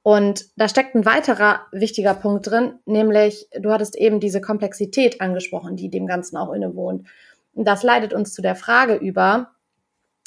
[0.03, 5.77] Und da steckt ein weiterer wichtiger Punkt drin, nämlich du hattest eben diese Komplexität angesprochen,
[5.77, 7.07] die dem Ganzen auch innewohnt.
[7.55, 9.51] Und das leitet uns zu der Frage über,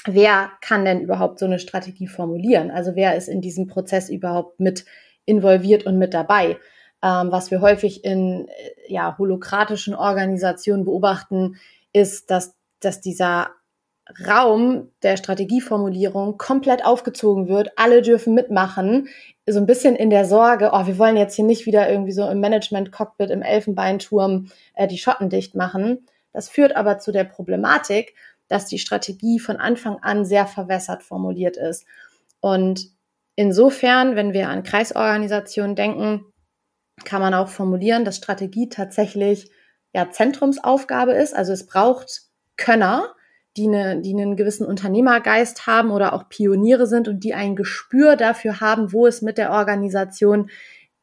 [0.06, 2.72] wer kann denn überhaupt so eine Strategie formulieren?
[2.72, 4.86] Also wer ist in diesem Prozess überhaupt mit
[5.26, 6.58] involviert und mit dabei?
[7.02, 8.48] Ähm, was wir häufig in
[8.88, 11.58] ja, holokratischen Organisationen beobachten,
[11.94, 13.52] ist, dass, dass dieser
[14.28, 17.72] Raum der Strategieformulierung komplett aufgezogen wird.
[17.76, 19.08] Alle dürfen mitmachen.
[19.48, 22.28] So ein bisschen in der Sorge, oh, wir wollen jetzt hier nicht wieder irgendwie so
[22.30, 26.06] im Management-Cockpit, im Elfenbeinturm äh, die Schotten dicht machen.
[26.34, 28.14] Das führt aber zu der Problematik,
[28.48, 31.86] dass die Strategie von Anfang an sehr verwässert formuliert ist.
[32.42, 32.90] Und
[33.36, 36.26] insofern, wenn wir an Kreisorganisationen denken,
[37.04, 39.52] kann man auch formulieren, dass Strategie tatsächlich
[39.94, 41.36] ja Zentrumsaufgabe ist.
[41.36, 42.22] Also es braucht
[42.58, 43.14] Könner,
[43.58, 48.16] die, eine, die einen gewissen Unternehmergeist haben oder auch Pioniere sind und die ein Gespür
[48.16, 50.50] dafür haben, wo es mit der Organisation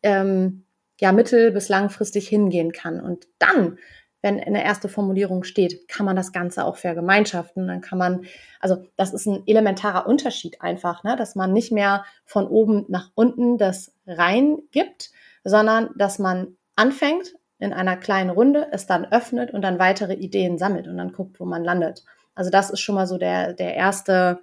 [0.03, 0.65] ähm,
[1.01, 3.01] ja mittel- bis langfristig hingehen kann.
[3.01, 3.79] Und dann,
[4.23, 7.67] wenn eine erste Formulierung steht, kann man das Ganze auch vergemeinschaften.
[7.67, 8.25] Dann kann man,
[8.61, 11.17] also das ist ein elementarer Unterschied einfach, ne?
[11.17, 15.11] dass man nicht mehr von oben nach unten das reingibt,
[15.43, 20.57] sondern dass man anfängt in einer kleinen Runde, es dann öffnet und dann weitere Ideen
[20.57, 22.05] sammelt und dann guckt, wo man landet.
[22.35, 24.41] Also das ist schon mal so der, der erste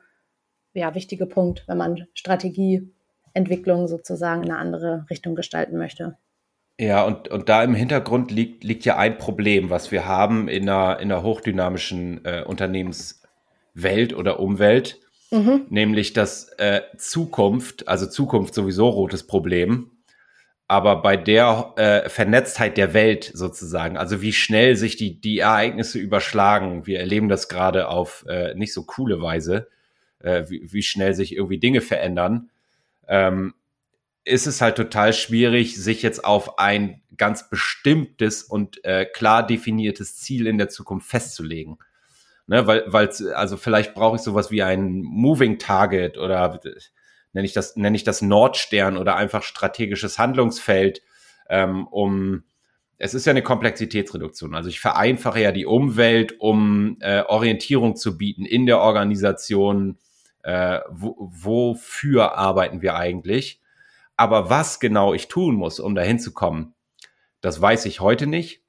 [0.74, 6.18] ja, wichtige Punkt, wenn man Strategieentwicklung sozusagen in eine andere Richtung gestalten möchte.
[6.80, 10.70] Ja, und, und da im Hintergrund liegt, liegt ja ein Problem, was wir haben in
[10.70, 14.98] einer, in einer hochdynamischen äh, Unternehmenswelt oder Umwelt,
[15.30, 15.66] mhm.
[15.70, 19.92] nämlich dass äh, Zukunft, also Zukunft sowieso rotes Problem,
[20.70, 26.00] aber bei der äh, Vernetztheit der Welt sozusagen, also wie schnell sich die, die Ereignisse
[26.00, 29.68] überschlagen, wir erleben das gerade auf äh, nicht so coole Weise,
[30.20, 32.52] äh, wie, wie schnell sich irgendwie Dinge verändern,
[33.10, 33.54] ähm,
[34.30, 40.18] ist es halt total schwierig, sich jetzt auf ein ganz bestimmtes und äh, klar definiertes
[40.18, 41.78] Ziel in der Zukunft festzulegen.
[42.48, 42.88] Ne, weil,
[43.36, 46.60] also vielleicht brauche ich sowas wie ein Moving Target oder
[47.34, 51.04] nenne ich das, nenne ich das Nordstern oder einfach strategisches Handlungsfeld,
[51.48, 52.44] ähm, um
[52.98, 54.56] es ist ja eine Komplexitätsreduktion.
[54.56, 59.98] Also ich vereinfache ja die Umwelt, um äh, Orientierung zu bieten in der Organisation.
[60.44, 63.62] Äh, wo, wofür arbeiten wir eigentlich?
[64.20, 66.74] Aber was genau ich tun muss, um dahin zu kommen,
[67.40, 68.66] das weiß ich heute nicht,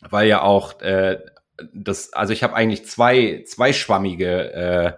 [0.00, 1.18] weil ja auch äh,
[1.74, 4.92] das, also ich habe eigentlich zwei, zwei schwammige äh,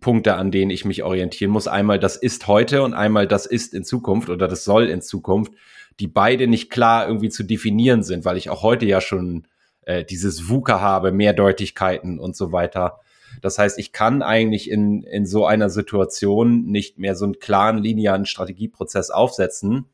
[0.00, 1.68] Punkte, an denen ich mich orientieren muss.
[1.68, 5.52] Einmal das ist heute und einmal das ist in Zukunft oder das soll in Zukunft,
[6.00, 9.46] die beide nicht klar irgendwie zu definieren sind, weil ich auch heute ja schon
[9.82, 13.00] äh, dieses VUCA habe, Mehrdeutigkeiten und so weiter.
[13.42, 17.78] Das heißt, ich kann eigentlich in, in so einer Situation nicht mehr so einen klaren,
[17.78, 19.86] linearen Strategieprozess aufsetzen.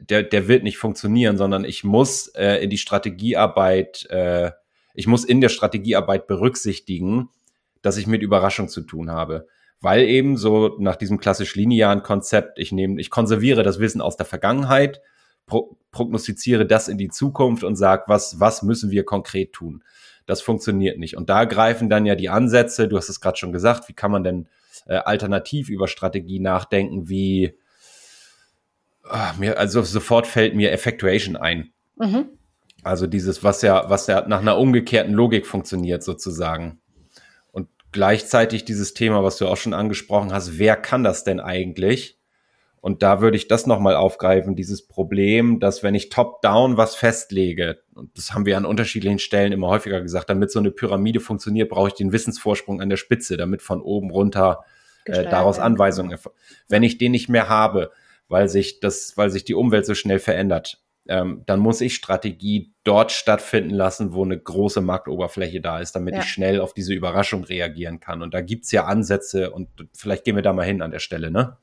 [0.00, 4.52] Der, der wird nicht funktionieren, sondern ich muss äh, in die Strategiearbeit, äh,
[4.94, 7.30] ich muss in der Strategiearbeit berücksichtigen,
[7.82, 9.46] dass ich mit Überraschung zu tun habe.
[9.80, 14.16] Weil eben so nach diesem klassisch linearen Konzept, ich nehme, ich konserviere das Wissen aus
[14.16, 15.00] der Vergangenheit,
[15.48, 19.82] pro, prognostiziere das in die Zukunft und sage, was, was müssen wir konkret tun?
[20.26, 21.16] Das funktioniert nicht.
[21.16, 24.12] Und da greifen dann ja die Ansätze, du hast es gerade schon gesagt, wie kann
[24.12, 24.48] man denn
[24.86, 27.56] äh, alternativ über Strategie nachdenken, wie
[29.10, 31.72] äh, mir, also sofort fällt mir Effectuation ein.
[31.96, 32.26] Mhm.
[32.84, 36.80] Also dieses, was ja, was ja nach einer umgekehrten Logik funktioniert, sozusagen
[37.92, 42.17] gleichzeitig dieses Thema, was du auch schon angesprochen hast, wer kann das denn eigentlich?
[42.80, 47.78] Und da würde ich das nochmal aufgreifen, dieses Problem, dass wenn ich top-down was festlege,
[47.94, 51.68] und das haben wir an unterschiedlichen Stellen immer häufiger gesagt, damit so eine Pyramide funktioniert,
[51.68, 54.64] brauche ich den Wissensvorsprung an der Spitze, damit von oben runter
[55.04, 56.16] äh, daraus Anweisungen.
[56.68, 57.90] Wenn ich den nicht mehr habe,
[58.28, 62.74] weil sich das, weil sich die Umwelt so schnell verändert, ähm, dann muss ich Strategie
[62.84, 66.20] dort stattfinden lassen, wo eine große Marktoberfläche da ist, damit ja.
[66.20, 68.22] ich schnell auf diese Überraschung reagieren kann.
[68.22, 71.30] Und da gibt's ja Ansätze und vielleicht gehen wir da mal hin an der Stelle,
[71.30, 71.56] ne?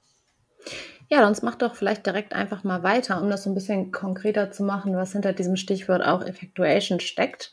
[1.09, 4.51] Ja, sonst mach doch vielleicht direkt einfach mal weiter, um das so ein bisschen konkreter
[4.51, 7.51] zu machen, was hinter diesem Stichwort auch Effectuation steckt.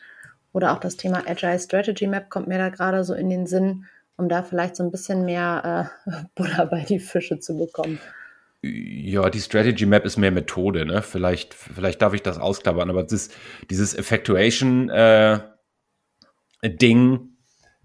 [0.53, 3.87] Oder auch das Thema Agile Strategy Map kommt mir da gerade so in den Sinn,
[4.17, 7.99] um da vielleicht so ein bisschen mehr äh, Butter bei die Fische zu bekommen.
[8.63, 11.03] Ja, die Strategy Map ist mehr Methode, ne?
[11.03, 13.31] Vielleicht, vielleicht darf ich das ausklappern, aber das,
[13.71, 15.41] dieses Effectuation äh,
[16.63, 17.32] Ding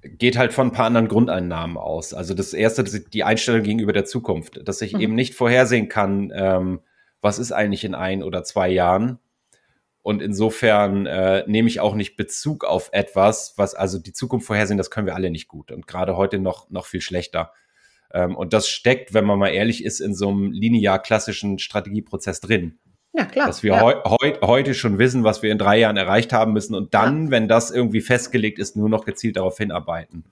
[0.10, 2.14] geht halt von ein paar anderen Grundeinnahmen aus.
[2.14, 5.02] Also das erste, das ist die Einstellung gegenüber der Zukunft, dass ich mhm.
[5.02, 6.80] eben nicht vorhersehen kann, ähm,
[7.22, 9.20] was ist eigentlich in ein oder zwei Jahren.
[10.02, 14.78] Und insofern äh, nehme ich auch nicht Bezug auf etwas, was also die Zukunft vorhersehen,
[14.78, 17.52] das können wir alle nicht gut und gerade heute noch noch viel schlechter.
[18.14, 22.40] Ähm, und das steckt, wenn man mal ehrlich ist, in so einem linear klassischen Strategieprozess
[22.40, 22.80] drin.
[23.18, 23.48] Ja, klar.
[23.48, 23.82] Dass wir ja.
[23.82, 27.26] heu heu heute schon wissen, was wir in drei Jahren erreicht haben müssen und dann,
[27.26, 27.32] ja.
[27.32, 30.24] wenn das irgendwie festgelegt ist, nur noch gezielt darauf hinarbeiten.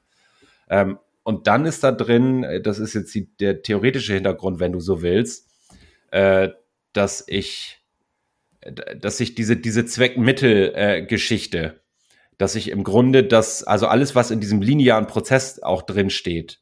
[0.69, 4.71] Ähm, und dann ist da drin, äh, das ist jetzt die, der theoretische Hintergrund, wenn
[4.71, 5.49] du so willst,
[6.11, 6.49] äh,
[6.93, 7.79] dass ich,
[8.99, 11.71] dass ich diese, diese Zweckmittel-Geschichte, äh,
[12.37, 16.61] dass ich im Grunde das, also alles, was in diesem linearen Prozess auch drin steht,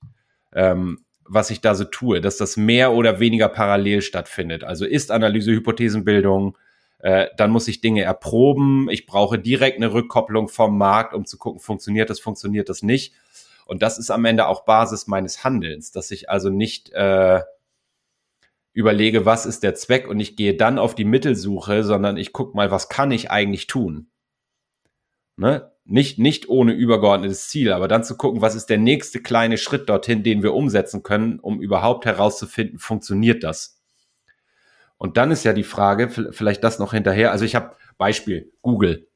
[0.54, 1.04] ähm,
[1.34, 4.64] was ich da so tue, dass das mehr oder weniger parallel stattfindet.
[4.64, 6.58] Also ist Analyse, Hypothesenbildung,
[7.00, 8.88] äh, dann muss ich Dinge erproben.
[8.90, 13.14] Ich brauche direkt eine Rückkopplung vom Markt, um zu gucken, funktioniert das, funktioniert das nicht.
[13.66, 17.42] Und das ist am Ende auch Basis meines Handelns, dass ich also nicht äh,
[18.74, 22.56] überlege, was ist der Zweck und ich gehe dann auf die Mittelsuche, sondern ich gucke
[22.56, 24.08] mal, was kann ich eigentlich tun.
[25.36, 25.73] Ne?
[25.86, 29.90] Nicht, nicht ohne übergeordnetes Ziel, aber dann zu gucken, was ist der nächste kleine Schritt
[29.90, 33.82] dorthin, den wir umsetzen können, um überhaupt herauszufinden, funktioniert das?
[34.98, 37.32] Und dann ist ja die Frage, vielleicht das noch hinterher.
[37.32, 39.10] Also ich habe Beispiel Google.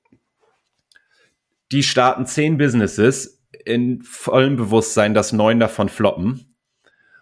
[1.71, 6.55] Die starten zehn Businesses in vollem Bewusstsein, dass neun davon floppen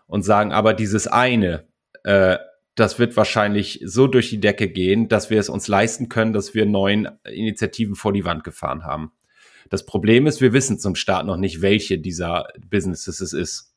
[0.08, 1.67] und sagen aber dieses eine,
[2.03, 2.38] äh,
[2.75, 6.53] das wird wahrscheinlich so durch die Decke gehen, dass wir es uns leisten können, dass
[6.53, 9.12] wir neun Initiativen vor die Wand gefahren haben.
[9.69, 13.73] Das Problem ist, wir wissen zum Start noch nicht, welche dieser Businesses es ist.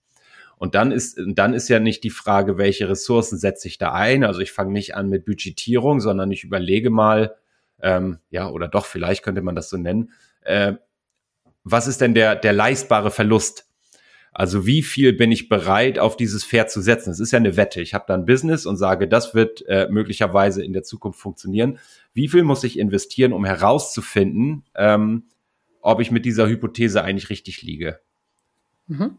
[0.57, 4.25] Und dann ist, dann ist ja nicht die Frage, welche Ressourcen setze ich da ein.
[4.25, 7.37] Also ich fange nicht an mit Budgetierung, sondern ich überlege mal,
[7.81, 10.11] ähm, ja, oder doch, vielleicht könnte man das so nennen,
[10.43, 10.75] äh,
[11.63, 13.69] was ist denn der, der leistbare Verlust?
[14.33, 17.11] Also wie viel bin ich bereit, auf dieses Pferd zu setzen?
[17.11, 17.81] Es ist ja eine Wette.
[17.81, 21.79] Ich habe da ein Business und sage, das wird äh, möglicherweise in der Zukunft funktionieren.
[22.15, 25.25] Wie viel muss ich investieren, um herauszufinden, ähm,
[25.89, 27.99] ob ich mit dieser Hypothese eigentlich richtig liege?
[28.89, 29.17] Mhm.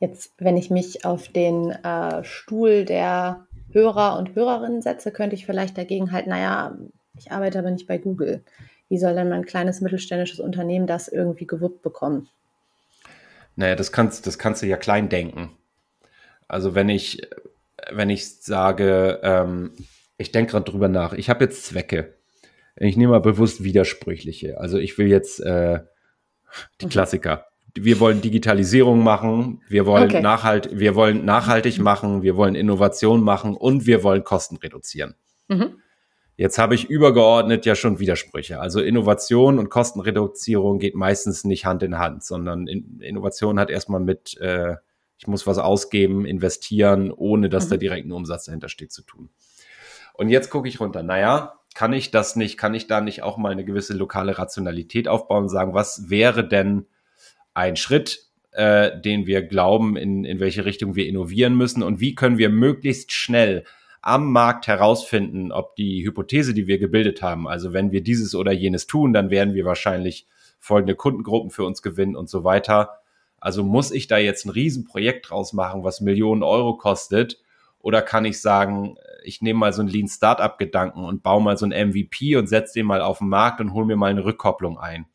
[0.00, 5.46] Jetzt, wenn ich mich auf den äh, Stuhl der Hörer und Hörerinnen setze, könnte ich
[5.46, 6.76] vielleicht dagegen halt, naja,
[7.16, 8.42] ich arbeite aber nicht bei Google.
[8.88, 12.28] Wie soll denn mein kleines mittelständisches Unternehmen das irgendwie gewuppt bekommen?
[13.56, 15.56] Naja, das kannst, das kannst du ja klein denken.
[16.48, 17.22] Also wenn ich,
[17.90, 19.72] wenn ich sage, ähm,
[20.18, 22.14] ich denke gerade drüber nach, ich habe jetzt Zwecke.
[22.76, 24.58] Ich nehme mal bewusst widersprüchliche.
[24.58, 25.80] Also ich will jetzt äh,
[26.80, 26.90] die mhm.
[26.90, 27.46] Klassiker.
[27.76, 30.20] Wir wollen Digitalisierung machen, wir wollen, okay.
[30.20, 35.16] nachhalt, wir wollen nachhaltig machen, wir wollen Innovation machen und wir wollen Kosten reduzieren.
[35.48, 35.78] Mhm.
[36.36, 38.60] Jetzt habe ich übergeordnet ja schon Widersprüche.
[38.60, 44.36] Also Innovation und Kostenreduzierung geht meistens nicht Hand in Hand, sondern Innovation hat erstmal mit,
[44.40, 44.76] äh,
[45.18, 47.70] ich muss was ausgeben, investieren, ohne dass mhm.
[47.70, 49.30] da direkt ein Umsatz dahinter steht, zu tun.
[50.14, 51.02] Und jetzt gucke ich runter.
[51.02, 55.08] Naja, kann ich das nicht, kann ich da nicht auch mal eine gewisse lokale Rationalität
[55.08, 56.86] aufbauen und sagen, was wäre denn
[57.52, 62.14] ein Schritt, äh, den wir glauben, in, in welche Richtung wir innovieren müssen und wie
[62.14, 63.64] können wir möglichst schnell
[64.00, 68.52] am Markt herausfinden, ob die Hypothese, die wir gebildet haben, also wenn wir dieses oder
[68.52, 70.26] jenes tun, dann werden wir wahrscheinlich
[70.60, 73.00] folgende Kundengruppen für uns gewinnen und so weiter.
[73.40, 77.40] Also muss ich da jetzt ein Riesenprojekt draus machen, was Millionen Euro kostet?
[77.80, 81.56] Oder kann ich sagen, ich nehme mal so einen Lean Startup Gedanken und baue mal
[81.56, 84.24] so ein MVP und setze den mal auf den Markt und hole mir mal eine
[84.24, 85.06] Rückkopplung ein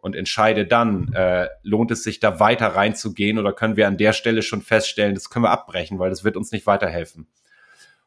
[0.00, 4.12] und entscheide dann, äh, lohnt es sich da weiter reinzugehen oder können wir an der
[4.12, 7.26] Stelle schon feststellen, das können wir abbrechen, weil das wird uns nicht weiterhelfen.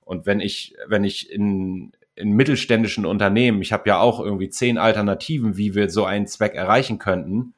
[0.02, 4.78] Und wenn ich, wenn ich in, in mittelständischen Unternehmen, ich habe ja auch irgendwie zehn
[4.78, 7.54] Alternativen, wie wir so einen Zweck erreichen könnten.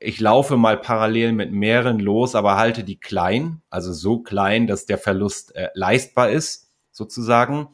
[0.00, 4.86] Ich laufe mal parallel mit mehreren los, aber halte die klein, also so klein, dass
[4.86, 6.67] der Verlust äh, leistbar ist,
[6.98, 7.68] sozusagen.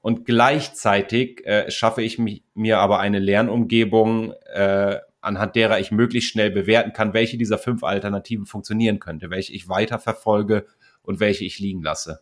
[0.00, 6.30] Und gleichzeitig äh, schaffe ich mich, mir aber eine Lernumgebung, äh, anhand derer ich möglichst
[6.30, 10.66] schnell bewerten kann, welche dieser fünf Alternativen funktionieren könnte, welche ich weiterverfolge
[11.02, 12.20] und welche ich liegen lasse.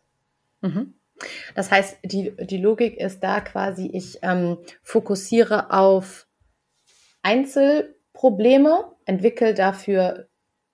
[0.60, 0.94] Mhm.
[1.54, 6.26] Das heißt, die, die Logik ist da quasi, ich ähm, fokussiere auf
[7.22, 10.29] Einzelprobleme, entwickle dafür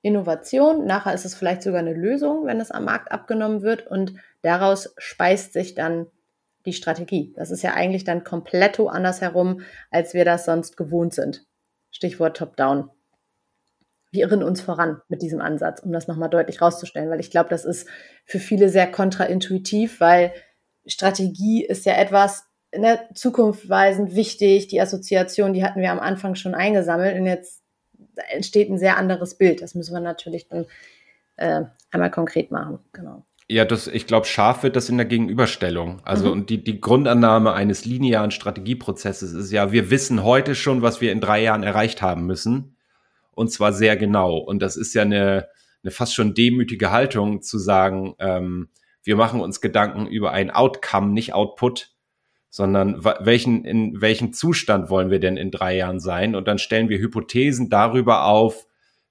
[0.07, 0.87] Innovation.
[0.87, 4.95] Nachher ist es vielleicht sogar eine Lösung, wenn es am Markt abgenommen wird und daraus
[4.97, 6.07] speist sich dann
[6.65, 7.33] die Strategie.
[7.37, 11.45] Das ist ja eigentlich dann komplett andersherum, als wir das sonst gewohnt sind.
[11.91, 12.91] Stichwort Top-Down.
[14.13, 17.51] Wir irren uns voran mit diesem Ansatz, um das nochmal deutlich rauszustellen, weil ich glaube,
[17.51, 17.89] das ist
[18.25, 20.33] für viele sehr kontraintuitiv, weil
[20.87, 24.69] Strategie ist ja etwas in der Zukunft weisend wichtig.
[24.69, 27.63] Die Assoziation, die hatten wir am Anfang schon eingesammelt und jetzt
[28.31, 29.63] entsteht ein sehr anderes Bild.
[29.63, 30.67] Das müssen wir natürlich dann
[31.37, 32.79] äh, einmal konkret machen.
[32.93, 33.25] Genau.
[33.49, 36.01] Ja, das, ich glaube, scharf wird das in der Gegenüberstellung.
[36.05, 36.33] Also, mhm.
[36.33, 41.13] und die, die Grundannahme eines linearen Strategieprozesses ist ja, wir wissen heute schon, was wir
[41.13, 42.77] in drei Jahren erreicht haben müssen.
[43.33, 44.39] Und zwar sehr genau.
[44.39, 45.49] Und das ist ja eine,
[45.85, 48.71] eine fast schon demütige Haltung zu sagen, ähm,
[49.05, 51.96] wir machen uns Gedanken über ein Outcome, nicht Output,
[52.51, 56.35] sondern welchen, in welchem Zustand wollen wir denn in drei Jahren sein?
[56.35, 58.67] Und dann stellen wir Hypothesen darüber auf,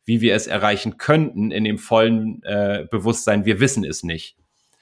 [0.06, 4.38] wie wir es erreichen könnten, in dem vollen äh, Bewusstsein, wir wissen es nicht.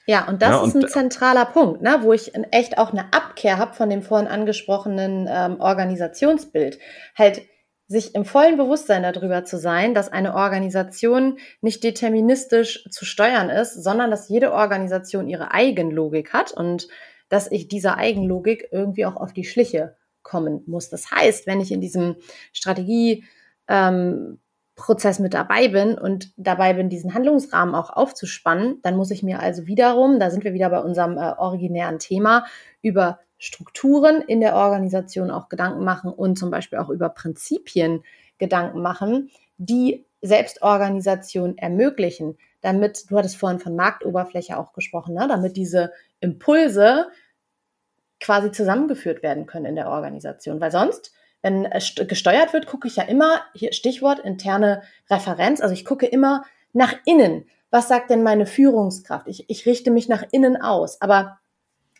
[0.06, 3.12] Ja, und das ja, und ist ein zentraler Punkt, ne, wo ich echt auch eine
[3.14, 6.78] Abkehr habe von dem vorhin angesprochenen ähm, Organisationsbild.
[7.16, 7.42] Halt
[7.86, 13.82] sich im vollen Bewusstsein darüber zu sein, dass eine Organisation nicht deterministisch zu steuern ist,
[13.82, 16.88] sondern dass jede Organisation ihre Eigenlogik hat und
[17.28, 20.90] dass ich dieser Eigenlogik irgendwie auch auf die Schliche kommen muss.
[20.90, 22.16] Das heißt, wenn ich in diesem
[22.52, 23.24] Strategie
[23.68, 24.38] ähm,
[25.20, 29.66] mit dabei bin und dabei bin, diesen Handlungsrahmen auch aufzuspannen, dann muss ich mir also
[29.66, 32.44] wiederum, da sind wir wieder bei unserem äh, originären Thema,
[32.82, 38.02] über Strukturen in der Organisation auch Gedanken machen und zum Beispiel auch über Prinzipien
[38.38, 45.56] Gedanken machen, die Selbstorganisation ermöglichen, damit, du hattest vorhin von Marktoberfläche auch gesprochen, ne, damit
[45.56, 47.08] diese Impulse
[48.20, 50.60] quasi zusammengeführt werden können in der Organisation.
[50.60, 51.12] Weil sonst,
[51.42, 51.68] wenn
[52.08, 56.94] gesteuert wird, gucke ich ja immer, hier Stichwort interne Referenz, also ich gucke immer nach
[57.04, 57.44] innen.
[57.70, 59.28] Was sagt denn meine Führungskraft?
[59.28, 61.00] Ich, ich richte mich nach innen aus.
[61.02, 61.38] Aber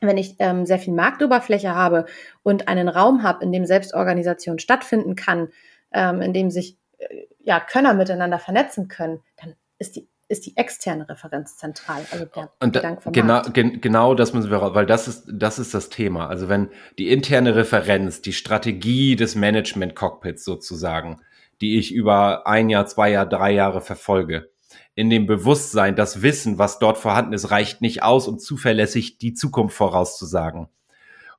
[0.00, 2.06] wenn ich ähm, sehr viel Marktoberfläche habe
[2.42, 5.48] und einen Raum habe, in dem Selbstorganisation stattfinden kann,
[5.92, 10.56] ähm, in dem sich äh, ja, Könner miteinander vernetzen können, dann ist die ist die
[10.56, 12.04] externe Referenz zentral.
[12.10, 15.74] Also der und da, genau, gen, genau das müssen wir, weil das ist, das ist
[15.74, 16.28] das Thema.
[16.28, 21.20] Also wenn die interne Referenz, die Strategie des Management Cockpits sozusagen,
[21.60, 24.50] die ich über ein Jahr, zwei Jahre, drei Jahre verfolge,
[24.94, 29.34] in dem Bewusstsein, das Wissen, was dort vorhanden ist, reicht nicht aus, um zuverlässig die
[29.34, 30.68] Zukunft vorauszusagen.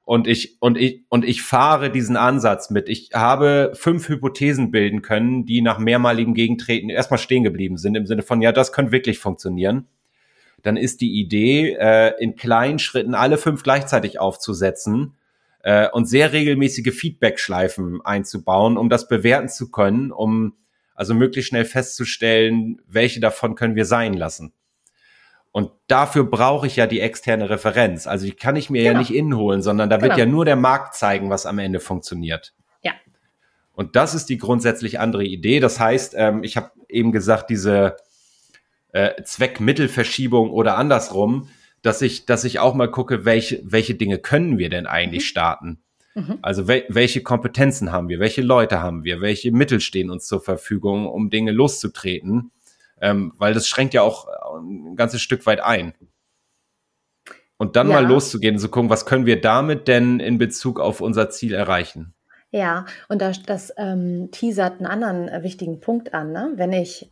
[0.05, 2.89] Und ich, und ich, und ich fahre diesen Ansatz mit.
[2.89, 8.05] Ich habe fünf Hypothesen bilden können, die nach mehrmaligem Gegentreten erstmal stehen geblieben sind, im
[8.05, 9.87] Sinne von, ja, das könnte wirklich funktionieren.
[10.61, 15.15] Dann ist die Idee, äh, in kleinen Schritten alle fünf gleichzeitig aufzusetzen
[15.63, 20.53] äh, und sehr regelmäßige Feedback-Schleifen einzubauen, um das bewerten zu können, um
[20.93, 24.53] also möglichst schnell festzustellen, welche davon können wir sein lassen.
[25.55, 28.07] Und dafür brauche ich ja die externe Referenz.
[28.07, 28.91] Also die kann ich mir genau.
[28.91, 30.25] ja nicht innen holen, sondern da wird genau.
[30.25, 32.53] ja nur der Markt zeigen, was am Ende funktioniert.
[32.81, 32.91] Ja.
[33.71, 35.61] Und das ist die grundsätzlich andere Idee.
[35.61, 37.95] Das heißt, ähm, ich habe eben gesagt, diese
[38.91, 41.47] äh, Zweckmittelverschiebung oder andersrum,
[41.81, 45.27] dass ich, dass ich auch mal gucke, welche, welche Dinge können wir denn eigentlich mhm.
[45.27, 45.83] starten?
[46.15, 46.39] Mhm.
[46.41, 50.41] Also wel welche Kompetenzen haben wir, welche Leute haben wir, welche Mittel stehen uns zur
[50.41, 52.51] Verfügung, um Dinge loszutreten?
[53.01, 54.27] Ähm, weil das schränkt ja auch
[54.57, 55.93] ein ganzes Stück weit ein.
[57.57, 58.01] Und dann ja.
[58.01, 62.13] mal loszugehen, zu gucken, was können wir damit denn in Bezug auf unser Ziel erreichen?
[62.51, 66.31] Ja, und das, das ähm, teasert einen anderen äh, wichtigen Punkt an.
[66.31, 66.53] Ne?
[66.55, 67.11] Wenn ich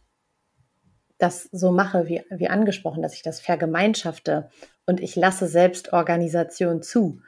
[1.17, 4.49] das so mache, wie, wie angesprochen, dass ich das vergemeinschafte
[4.85, 7.21] und ich lasse Selbstorganisation zu,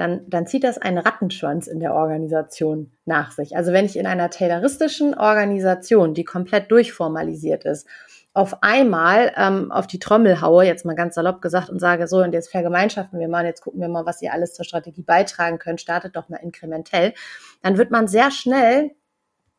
[0.00, 3.54] dann, dann zieht das einen Rattenschwanz in der Organisation nach sich.
[3.54, 7.86] Also wenn ich in einer tayloristischen Organisation, die komplett durchformalisiert ist,
[8.32, 12.22] auf einmal ähm, auf die Trommel haue, jetzt mal ganz salopp gesagt, und sage, so,
[12.22, 15.58] und jetzt vergemeinschaften wir mal, jetzt gucken wir mal, was ihr alles zur Strategie beitragen
[15.58, 17.12] könnt, startet doch mal inkrementell,
[17.60, 18.92] dann wird man sehr schnell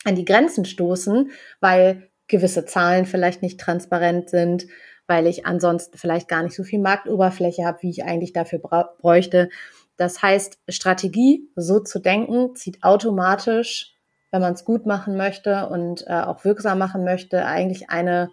[0.05, 1.29] an die Grenzen stoßen,
[1.59, 4.65] weil gewisse Zahlen vielleicht nicht transparent sind,
[5.05, 9.49] weil ich ansonsten vielleicht gar nicht so viel Marktoberfläche habe, wie ich eigentlich dafür bräuchte.
[10.01, 13.93] Das heißt, Strategie, so zu denken, zieht automatisch,
[14.31, 18.31] wenn man es gut machen möchte und äh, auch wirksam machen möchte, eigentlich eine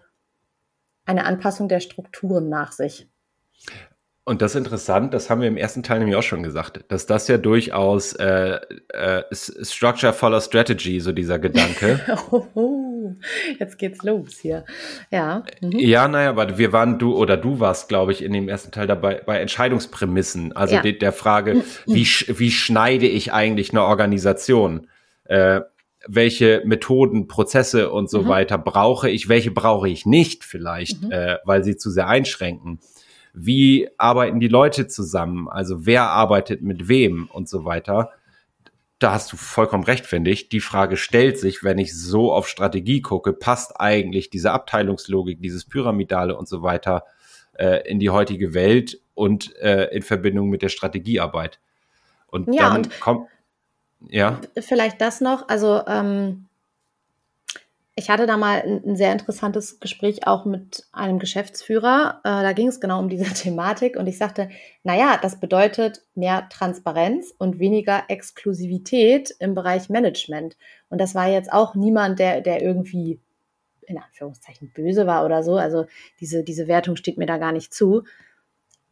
[1.05, 3.07] eine Anpassung der Strukturen nach sich.
[4.29, 7.07] Und das ist interessant, das haben wir im ersten Teil nämlich auch schon gesagt, dass
[7.07, 8.59] das ja durchaus äh,
[8.89, 11.99] äh, Structure follow Strategy, so dieser Gedanke.
[12.31, 13.15] oh,
[13.59, 14.67] jetzt geht's los hier.
[15.11, 15.45] Ja.
[15.63, 15.79] Mhm.
[15.79, 18.87] Ja, naja, aber wir waren, du oder du warst, glaube ich, in dem ersten Teil
[18.87, 20.83] dabei bei Entscheidungsprämissen, also ja.
[20.83, 21.63] de, der Frage, mhm.
[21.87, 24.89] wie, wie schneide ich eigentlich eine Organisation?
[25.25, 25.63] Äh,
[26.07, 28.29] welche Methoden, Prozesse und so mhm.
[28.29, 31.13] weiter brauche ich, welche brauche ich nicht vielleicht, mhm.
[31.13, 32.79] äh, weil sie zu sehr einschränken.
[33.45, 35.49] Wie arbeiten die Leute zusammen?
[35.49, 38.11] Also wer arbeitet mit wem und so weiter.
[38.99, 40.49] Da hast du vollkommen recht, finde ich.
[40.49, 45.65] Die Frage stellt sich, wenn ich so auf Strategie gucke, passt eigentlich diese Abteilungslogik, dieses
[45.65, 47.05] Pyramidale und so weiter
[47.53, 51.61] äh, in die heutige Welt und äh, in Verbindung mit der Strategiearbeit.
[52.27, 53.29] Und ja, dann und kommt
[54.09, 54.41] ja.
[54.59, 55.49] Vielleicht das noch.
[55.49, 56.48] Also ähm,
[57.99, 62.21] ich hatte da mal ein, sehr interessantes Gespräch auch mit einem Geschäftsführer.
[62.23, 64.49] Äh, da ging es genau um diese Thematik und ich sagte,
[64.85, 70.57] naja, das bedeutet mehr Transparenz und weniger Exklusivität im Bereich Management.
[70.89, 73.21] Und das war jetzt auch niemand, der, der irgendwie
[73.89, 75.57] in Anführungszeichen böse war oder so.
[75.57, 75.87] Also
[76.21, 78.05] diese, diese Wertung steht mir da gar nicht zu.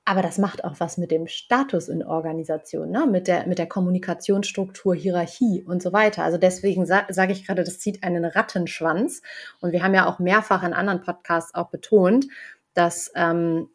[0.09, 3.07] Aber das macht auch was mit dem Status in Organisation, ne?
[3.07, 6.23] mit, der, mit der Kommunikationsstruktur, Hierarchie und so weiter.
[6.23, 9.21] Also deswegen sa sage ich gerade, das zieht einen Rattenschwanz.
[9.61, 12.29] Und wir haben ja auch mehrfach in anderen Podcasts auch betont,
[12.73, 13.69] dass ähm,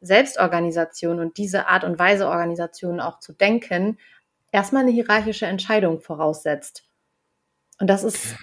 [0.00, 3.98] Selbstorganisation und diese Art und Weise, Organisationen auch zu denken,
[4.50, 6.84] erstmal eine hierarchische Entscheidung voraussetzt.
[7.78, 8.36] Und das ist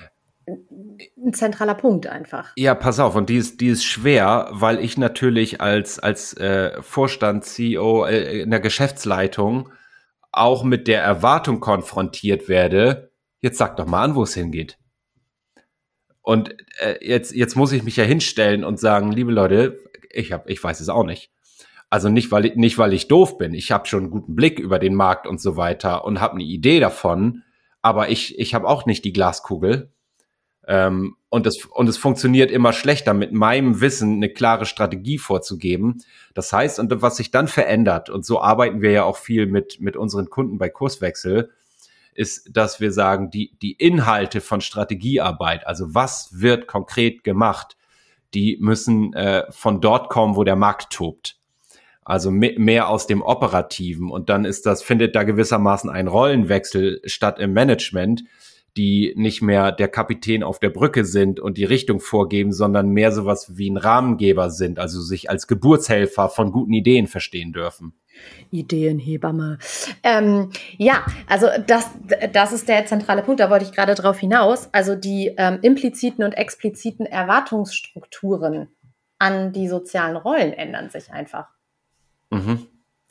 [0.47, 2.51] ein zentraler Punkt einfach.
[2.55, 6.81] Ja, pass auf, und die ist, die ist schwer, weil ich natürlich als, als äh,
[6.81, 9.69] Vorstand, CEO äh, in der Geschäftsleitung
[10.31, 14.77] auch mit der Erwartung konfrontiert werde, jetzt sag doch mal an, wo es hingeht.
[16.21, 19.79] Und äh, jetzt, jetzt muss ich mich ja hinstellen und sagen, liebe Leute,
[20.11, 21.31] ich hab, ich weiß es auch nicht.
[21.89, 23.53] Also nicht, weil ich, nicht, weil ich doof bin.
[23.53, 26.43] Ich habe schon einen guten Blick über den Markt und so weiter und habe eine
[26.43, 27.43] Idee davon.
[27.81, 29.93] Aber ich, ich habe auch nicht die Glaskugel.
[30.67, 36.03] Ähm, und, es, und es funktioniert immer schlechter, mit meinem Wissen eine klare Strategie vorzugeben.
[36.33, 39.79] Das heißt, und was sich dann verändert, und so arbeiten wir ja auch viel mit,
[39.79, 41.51] mit unseren Kunden bei Kurswechsel,
[42.13, 47.75] ist, dass wir sagen, die, die Inhalte von Strategiearbeit, also was wird konkret gemacht,
[48.33, 51.37] die müssen äh, von dort kommen, wo der Markt tobt.
[52.03, 54.11] Also mehr aus dem Operativen.
[54.11, 58.23] Und dann ist das, findet da gewissermaßen ein Rollenwechsel statt im Management,
[58.77, 63.11] die nicht mehr der Kapitän auf der Brücke sind und die Richtung vorgeben, sondern mehr
[63.11, 67.93] sowas wie ein Rahmengeber sind, also sich als Geburtshelfer von guten Ideen verstehen dürfen.
[68.51, 69.59] Ideenhebamme.
[70.03, 71.89] Ähm, ja, also das,
[72.31, 74.69] das ist der zentrale Punkt, da wollte ich gerade drauf hinaus.
[74.71, 78.69] Also die ähm, impliziten und expliziten Erwartungsstrukturen
[79.19, 81.47] an die sozialen Rollen ändern sich einfach.
[82.29, 82.67] Mhm.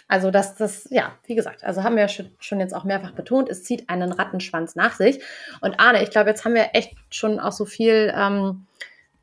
[0.06, 3.64] Also dass das, ja, wie gesagt, also haben wir schon jetzt auch mehrfach betont, es
[3.64, 5.20] zieht einen Rattenschwanz nach sich.
[5.60, 8.66] Und Arne, ich glaube, jetzt haben wir echt schon auch so viel ähm,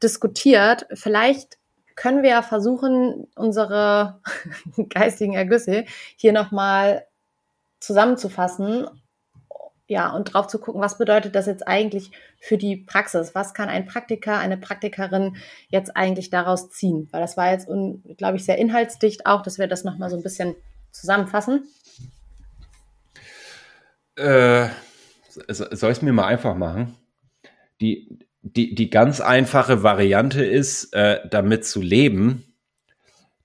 [0.02, 0.88] diskutiert.
[0.94, 1.60] Vielleicht
[1.96, 4.22] können wir ja versuchen, unsere
[4.90, 7.06] geistigen Ergüsse hier nochmal
[7.80, 8.88] zusammenzufassen.
[9.88, 13.36] Ja, und drauf zu gucken, was bedeutet das jetzt eigentlich für die Praxis?
[13.36, 15.36] Was kann ein Praktiker, eine Praktikerin
[15.68, 17.10] jetzt eigentlich daraus ziehen?
[17.12, 20.24] Weil das war jetzt, glaube ich, sehr inhaltsdicht auch, dass wir das nochmal so ein
[20.24, 20.56] bisschen
[20.92, 21.64] zusammenfassen.
[24.16, 24.70] Äh,
[25.48, 26.96] soll ich es mir mal einfach machen?
[27.80, 32.44] Die, die, die ganz einfache Variante ist, äh, damit zu leben,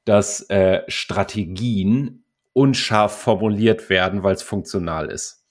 [0.05, 5.45] dass äh, Strategien unscharf formuliert werden, weil es funktional ist.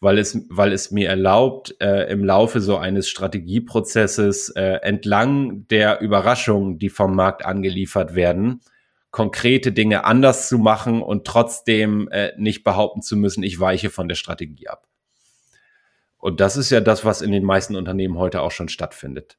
[0.00, 6.00] Weil es, weil es mir erlaubt, äh, im Laufe so eines Strategieprozesses äh, entlang der
[6.00, 8.60] Überraschungen, die vom Markt angeliefert werden,
[9.14, 14.08] konkrete Dinge anders zu machen und trotzdem äh, nicht behaupten zu müssen, ich weiche von
[14.08, 14.88] der Strategie ab.
[16.18, 19.38] Und das ist ja das, was in den meisten Unternehmen heute auch schon stattfindet.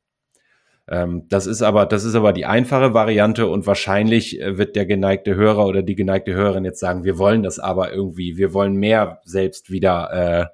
[0.88, 4.86] Ähm, das ist aber, das ist aber die einfache Variante und wahrscheinlich äh, wird der
[4.86, 8.76] geneigte Hörer oder die geneigte Hörerin jetzt sagen, wir wollen das aber irgendwie, wir wollen
[8.78, 10.46] mehr selbst wieder äh,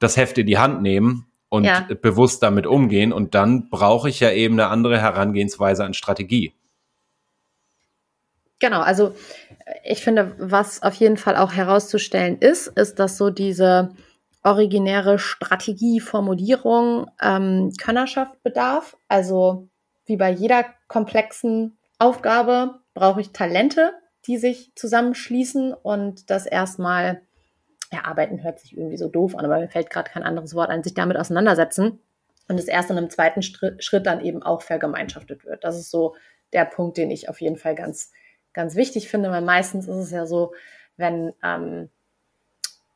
[0.00, 1.86] das Heft in die Hand nehmen und ja.
[2.02, 3.12] bewusst damit umgehen.
[3.12, 6.52] Und dann brauche ich ja eben eine andere Herangehensweise an Strategie.
[8.60, 9.14] Genau, also
[9.64, 13.90] äh, ich finde, was auf jeden Fall auch herauszustellen ist, ist, dass so diese
[14.42, 18.96] originäre Strategieformulierung ähm, Könnerschaft bedarf.
[19.08, 19.68] Also
[20.06, 23.92] wie bei jeder komplexen Aufgabe brauche ich Talente,
[24.26, 27.22] die sich zusammenschließen und das erstmal
[27.90, 30.82] erarbeiten hört sich irgendwie so doof an, aber mir fällt gerade kein anderes Wort ein,
[30.82, 31.98] sich damit auseinandersetzen
[32.48, 35.64] und es erst in einem zweiten Schritt dann eben auch vergemeinschaftet wird.
[35.64, 36.14] Das ist so
[36.52, 38.12] der Punkt, den ich auf jeden Fall ganz,
[38.52, 40.52] ganz wichtig finde, weil meistens ist es ja so,
[40.96, 41.88] wenn ähm,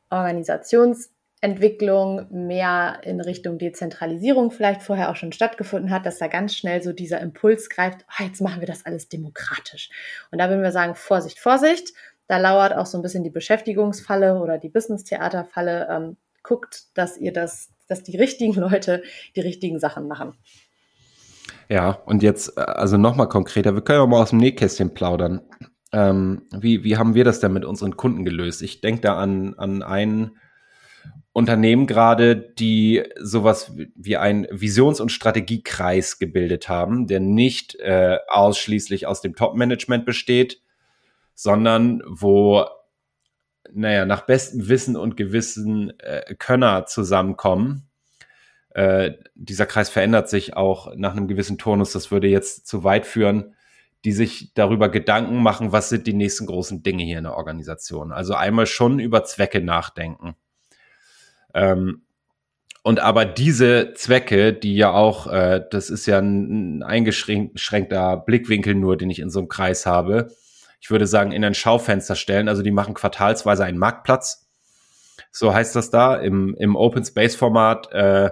[0.09, 6.55] Organisations Entwicklung mehr in Richtung Dezentralisierung vielleicht vorher auch schon stattgefunden hat, dass da ganz
[6.55, 9.89] schnell so dieser Impuls greift, oh, jetzt machen wir das alles demokratisch.
[10.31, 11.93] Und da würden wir sagen, Vorsicht, Vorsicht,
[12.27, 15.87] da lauert auch so ein bisschen die Beschäftigungsfalle oder die Business-Theater-Falle.
[15.91, 19.03] Ähm, guckt, dass ihr das, dass die richtigen Leute
[19.35, 20.37] die richtigen Sachen machen.
[21.69, 25.41] Ja, und jetzt, äh, also nochmal konkreter, wir können ja mal aus dem Nähkästchen plaudern.
[25.91, 28.61] Ähm, wie, wie haben wir das denn mit unseren Kunden gelöst?
[28.61, 30.37] Ich denke da an, an einen
[31.31, 39.05] Unternehmen gerade, die sowas wie ein Visions- und Strategiekreis gebildet haben, der nicht äh, ausschließlich
[39.05, 40.61] aus dem Top-Management besteht,
[41.33, 42.65] sondern wo,
[43.73, 47.84] naja, nach bestem Wissen und Gewissen äh, Könner zusammenkommen.
[48.75, 53.05] Äh, dieser Kreis verändert sich auch nach einem gewissen Turnus, das würde jetzt zu weit
[53.05, 53.55] führen,
[54.03, 58.11] die sich darüber Gedanken machen, was sind die nächsten großen Dinge hier in der Organisation.
[58.11, 60.35] Also einmal schon über Zwecke nachdenken
[61.55, 62.03] ähm,
[62.83, 68.75] und aber diese Zwecke, die ja auch, äh, das ist ja ein, ein eingeschränkter Blickwinkel
[68.75, 70.27] nur, den ich in so einem Kreis habe,
[70.79, 72.47] ich würde sagen, in ein Schaufenster stellen.
[72.47, 74.47] Also die machen quartalsweise einen Marktplatz.
[75.31, 78.29] So heißt das da im, im Open Space Format, äh,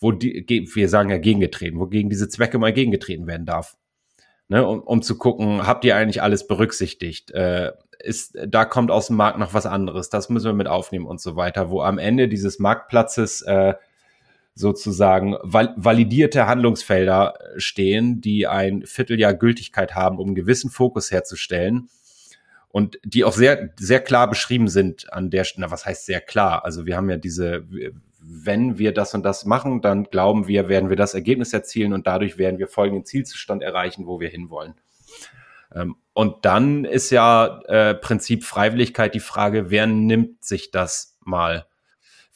[0.00, 3.76] wo die, wir sagen ja gegengetreten, wogegen diese Zwecke mal gegengetreten werden darf.
[4.48, 7.30] Ne, um, um zu gucken, habt ihr eigentlich alles berücksichtigt?
[7.30, 11.06] Äh, ist, da kommt aus dem Markt noch was anderes, das müssen wir mit aufnehmen
[11.06, 13.74] und so weiter, wo am Ende dieses Marktplatzes äh,
[14.54, 21.88] sozusagen val validierte Handlungsfelder stehen, die ein Vierteljahr Gültigkeit haben, um einen gewissen Fokus herzustellen
[22.68, 25.70] und die auch sehr, sehr klar beschrieben sind an der Stelle.
[25.70, 26.64] Was heißt sehr klar?
[26.64, 27.64] Also wir haben ja diese,
[28.22, 32.06] wenn wir das und das machen, dann glauben wir, werden wir das Ergebnis erzielen und
[32.06, 34.74] dadurch werden wir folgenden Zielzustand erreichen, wo wir hinwollen.
[35.74, 41.66] Ähm, und dann ist ja äh, Prinzip Freiwilligkeit die Frage, wer nimmt sich das mal?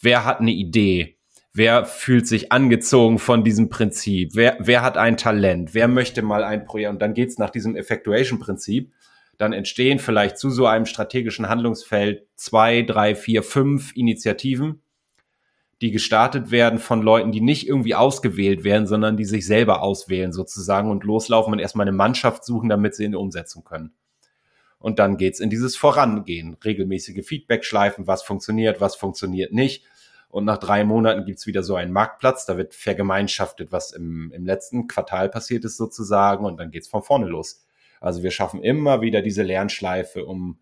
[0.00, 1.18] Wer hat eine Idee?
[1.52, 4.32] Wer fühlt sich angezogen von diesem Prinzip?
[4.34, 5.72] Wer, wer hat ein Talent?
[5.72, 6.90] Wer möchte mal ein Projekt?
[6.90, 8.92] Und dann geht's nach diesem Effectuation-Prinzip.
[9.38, 14.82] Dann entstehen vielleicht zu so einem strategischen Handlungsfeld zwei, drei, vier, fünf Initiativen,
[15.80, 20.32] die gestartet werden von Leuten, die nicht irgendwie ausgewählt werden, sondern die sich selber auswählen
[20.32, 23.92] sozusagen und loslaufen und erstmal eine Mannschaft suchen, damit sie in die Umsetzung können.
[24.78, 29.84] Und dann geht's in dieses Vorangehen, regelmäßige Feedback-Schleifen, was funktioniert, was funktioniert nicht
[30.34, 34.44] und nach drei Monaten gibt's wieder so einen Marktplatz, da wird vergemeinschaftet, was im, im
[34.44, 37.64] letzten Quartal passiert ist sozusagen und dann geht's von vorne los.
[38.00, 40.58] Also wir schaffen immer wieder diese Lernschleife, um,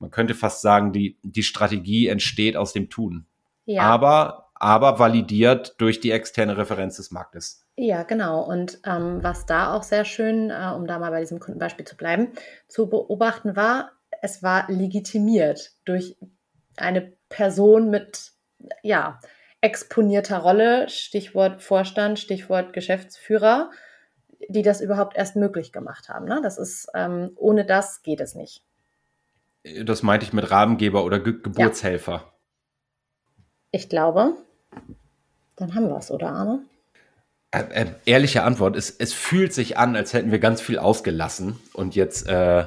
[0.00, 3.26] man könnte fast sagen, die, die Strategie entsteht aus dem Tun.
[3.66, 3.82] Ja.
[3.82, 7.66] Aber, aber validiert durch die externe Referenz des Marktes.
[7.76, 8.42] Ja, genau.
[8.42, 11.96] Und ähm, was da auch sehr schön, äh, um da mal bei diesem Kundenbeispiel zu
[11.96, 12.32] bleiben,
[12.68, 13.92] zu beobachten war,
[14.22, 16.16] es war legitimiert durch
[16.76, 18.32] eine Person mit
[18.82, 19.20] ja,
[19.60, 23.70] exponierter Rolle, Stichwort Vorstand, Stichwort Geschäftsführer,
[24.48, 26.26] die das überhaupt erst möglich gemacht haben.
[26.26, 26.40] Ne?
[26.42, 28.62] Das ist, ähm, ohne das geht es nicht.
[29.84, 32.12] Das meinte ich mit Rahmengeber oder Ge Geburtshelfer.
[32.12, 32.33] Ja.
[33.74, 34.34] Ich glaube,
[35.56, 36.60] dann haben wir es, oder Arne?
[37.50, 41.58] Äh, äh, ehrliche Antwort, es, es fühlt sich an, als hätten wir ganz viel ausgelassen
[41.72, 42.66] und jetzt äh,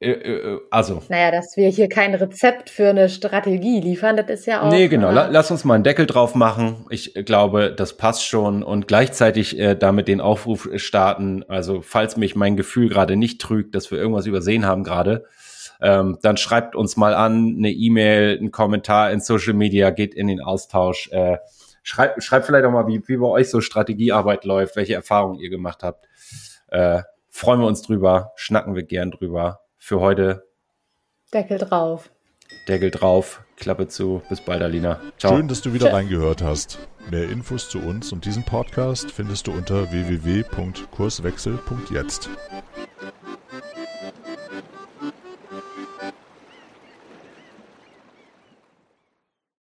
[0.00, 1.02] äh, äh, also.
[1.10, 4.70] Naja, dass wir hier kein Rezept für eine Strategie liefern, das ist ja auch.
[4.70, 5.10] Nee, genau.
[5.10, 6.86] Äh, Lass uns mal einen Deckel drauf machen.
[6.88, 11.44] Ich glaube, das passt schon und gleichzeitig damit den Aufruf starten.
[11.48, 15.26] Also, falls mich mein Gefühl gerade nicht trügt, dass wir irgendwas übersehen haben gerade,
[15.82, 20.28] ähm, dann schreibt uns mal an, eine E-Mail, einen Kommentar in Social Media, geht in
[20.28, 21.10] den Austausch.
[21.10, 21.38] Äh,
[21.82, 25.50] schreibt, schreibt vielleicht auch mal, wie, wie bei euch so Strategiearbeit läuft, welche Erfahrungen ihr
[25.50, 26.06] gemacht habt.
[26.68, 30.44] Äh, freuen wir uns drüber, schnacken wir gern drüber für heute.
[31.34, 32.12] Deckel drauf.
[32.68, 34.22] Deckel drauf, Klappe zu.
[34.28, 35.00] Bis bald, Alina.
[35.18, 35.34] Ciao.
[35.34, 35.94] Schön, dass du wieder Tschö.
[35.94, 36.78] reingehört hast.
[37.10, 42.30] Mehr Infos zu uns und diesem Podcast findest du unter www.kurswechsel.jetzt.